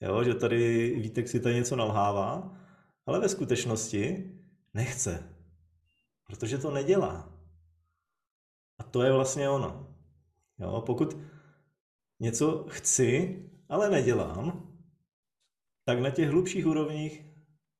jo, 0.01 0.23
že 0.23 0.35
tady 0.35 0.89
Vítek 0.95 1.27
si 1.27 1.39
tady 1.39 1.55
něco 1.55 1.75
nalhává, 1.75 2.57
ale 3.05 3.19
ve 3.19 3.29
skutečnosti 3.29 4.31
nechce, 4.73 5.23
protože 6.23 6.57
to 6.57 6.71
nedělá. 6.71 7.33
A 8.77 8.83
to 8.83 9.01
je 9.01 9.11
vlastně 9.11 9.49
ono. 9.49 9.95
Jo, 10.59 10.83
pokud 10.85 11.17
něco 12.19 12.65
chci, 12.69 13.39
ale 13.69 13.89
nedělám, 13.89 14.73
tak 15.85 15.99
na 15.99 16.09
těch 16.09 16.29
hlubších 16.29 16.67
úrovních 16.67 17.28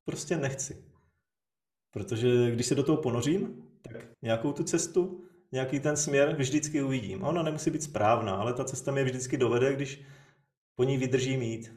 prostě 0.04 0.36
nechci. 0.36 0.84
Protože 1.90 2.50
když 2.50 2.66
se 2.66 2.74
do 2.74 2.82
toho 2.82 3.02
ponořím, 3.02 3.70
tak 3.82 3.96
nějakou 4.22 4.52
tu 4.52 4.64
cestu, 4.64 5.24
nějaký 5.52 5.80
ten 5.80 5.96
směr 5.96 6.36
vždycky 6.36 6.82
uvidím. 6.82 7.24
A 7.24 7.28
ona 7.28 7.42
nemusí 7.42 7.70
být 7.70 7.82
správná, 7.82 8.36
ale 8.36 8.54
ta 8.54 8.64
cesta 8.64 8.92
mě 8.92 9.04
vždycky 9.04 9.36
dovede, 9.36 9.74
když 9.74 10.04
po 10.74 10.84
ní 10.84 10.98
vydržím 10.98 11.42
jít. 11.42 11.72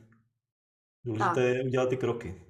Důležité 1.05 1.43
je 1.43 1.63
udělat 1.63 1.89
ty 1.89 1.97
kroky. 1.97 2.41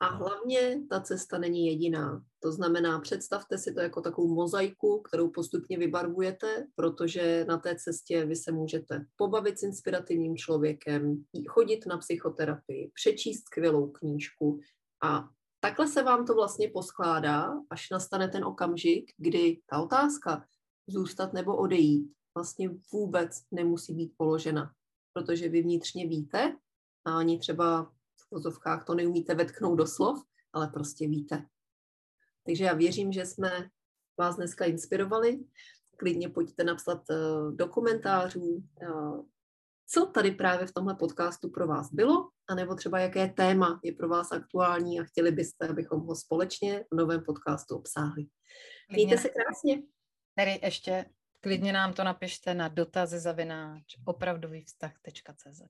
A 0.00 0.06
hlavně 0.06 0.80
ta 0.90 1.00
cesta 1.00 1.38
není 1.38 1.66
jediná. 1.66 2.24
To 2.42 2.52
znamená, 2.52 3.00
představte 3.00 3.58
si 3.58 3.74
to 3.74 3.80
jako 3.80 4.00
takovou 4.00 4.34
mozaiku, 4.34 5.02
kterou 5.08 5.30
postupně 5.30 5.78
vybarvujete, 5.78 6.66
protože 6.74 7.44
na 7.48 7.58
té 7.58 7.76
cestě 7.76 8.24
vy 8.24 8.36
se 8.36 8.52
můžete 8.52 9.04
pobavit 9.16 9.58
s 9.58 9.62
inspirativním 9.62 10.36
člověkem, 10.36 11.24
chodit 11.48 11.86
na 11.86 11.98
psychoterapii, 11.98 12.90
přečíst 12.94 13.44
skvělou 13.44 13.90
knížku 13.90 14.60
a 15.02 15.28
takhle 15.60 15.88
se 15.88 16.02
vám 16.02 16.26
to 16.26 16.34
vlastně 16.34 16.70
poskládá, 16.70 17.54
až 17.70 17.90
nastane 17.90 18.28
ten 18.28 18.44
okamžik, 18.44 19.10
kdy 19.16 19.60
ta 19.66 19.82
otázka 19.82 20.46
zůstat 20.86 21.32
nebo 21.32 21.56
odejít 21.56 22.12
vlastně 22.34 22.70
vůbec 22.92 23.42
nemusí 23.50 23.94
být 23.94 24.14
položena, 24.16 24.72
protože 25.12 25.48
vy 25.48 25.62
vnitřně 25.62 26.08
víte 26.08 26.56
a 27.04 27.18
ani 27.18 27.38
třeba 27.38 27.82
v 28.20 28.28
pozovkách 28.30 28.84
to 28.84 28.94
neumíte 28.94 29.34
vetknout 29.34 29.78
do 29.78 29.86
slov, 29.86 30.22
ale 30.52 30.68
prostě 30.68 31.08
víte. 31.08 31.46
Takže 32.46 32.64
já 32.64 32.74
věřím, 32.74 33.12
že 33.12 33.26
jsme 33.26 33.68
vás 34.18 34.36
dneska 34.36 34.64
inspirovali. 34.64 35.44
Klidně 35.96 36.28
pojďte 36.28 36.64
napsat 36.64 37.02
uh, 37.10 37.52
do 37.52 37.68
komentářů, 37.68 38.64
uh, 38.82 39.24
co 39.94 40.06
tady 40.06 40.30
právě 40.30 40.66
v 40.66 40.72
tomhle 40.72 40.94
podcastu 40.94 41.50
pro 41.50 41.66
vás 41.66 41.92
bylo, 41.92 42.30
anebo 42.48 42.74
třeba 42.74 42.98
jaké 42.98 43.28
téma 43.28 43.80
je 43.84 43.92
pro 43.92 44.08
vás 44.08 44.32
aktuální 44.32 45.00
a 45.00 45.04
chtěli 45.04 45.32
byste, 45.32 45.68
abychom 45.68 46.00
ho 46.00 46.16
společně 46.16 46.84
v 46.92 46.96
novém 46.96 47.24
podcastu 47.24 47.76
obsáhli. 47.76 48.26
Mějte 48.92 49.18
se 49.18 49.28
krásně. 49.28 49.82
Tady 50.34 50.60
ještě 50.62 51.04
klidně 51.40 51.72
nám 51.72 51.92
to 51.92 52.04
napište 52.04 52.54
na 52.54 52.68
dotazy 52.68 53.20
zavináč 53.20 53.84
opravdovývztah.cz. 54.06 55.62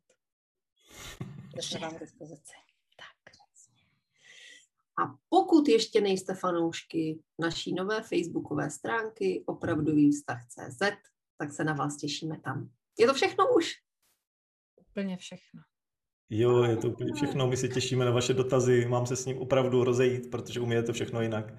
Ještě 1.56 1.78
vám 1.78 1.96
k 1.96 2.00
dispozici. 2.00 2.52
Tak. 2.96 3.34
A 5.06 5.14
pokud 5.28 5.68
ještě 5.68 6.00
nejste 6.00 6.34
fanoušky 6.34 7.22
naší 7.38 7.74
nové 7.74 8.02
facebookové 8.02 8.70
stránky 8.70 9.44
opravdový 9.46 10.10
vztah.cz, 10.10 10.82
tak 11.38 11.52
se 11.52 11.64
na 11.64 11.72
vás 11.72 11.96
těšíme 11.96 12.40
tam. 12.40 12.70
Je 12.98 13.06
to 13.06 13.14
všechno 13.14 13.54
už? 13.56 13.72
Úplně 14.92 15.16
všechno. 15.16 15.60
Jo, 16.30 16.64
je 16.64 16.76
to 16.76 16.88
úplně 16.88 17.12
všechno. 17.14 17.46
My 17.46 17.56
se 17.56 17.68
těšíme 17.68 18.04
na 18.04 18.10
vaše 18.10 18.34
dotazy. 18.34 18.86
Mám 18.88 19.06
se 19.06 19.16
s 19.16 19.26
ním 19.26 19.38
opravdu 19.38 19.84
rozejít, 19.84 20.30
protože 20.30 20.60
umíte 20.60 20.92
všechno 20.92 21.20
jinak. 21.20 21.54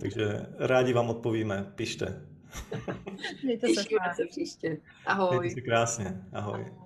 Takže 0.00 0.46
rádi 0.58 0.92
vám 0.92 1.10
odpovíme. 1.10 1.72
Pište. 1.74 2.26
Mějte 3.44 3.68
se, 3.68 3.82
se 4.16 4.26
příště. 4.30 4.78
Ahoj. 5.06 5.38
Mějte 5.38 5.54
se 5.54 5.60
krásně. 5.60 6.24
Ahoj. 6.32 6.54
Ahoj. 6.60 6.85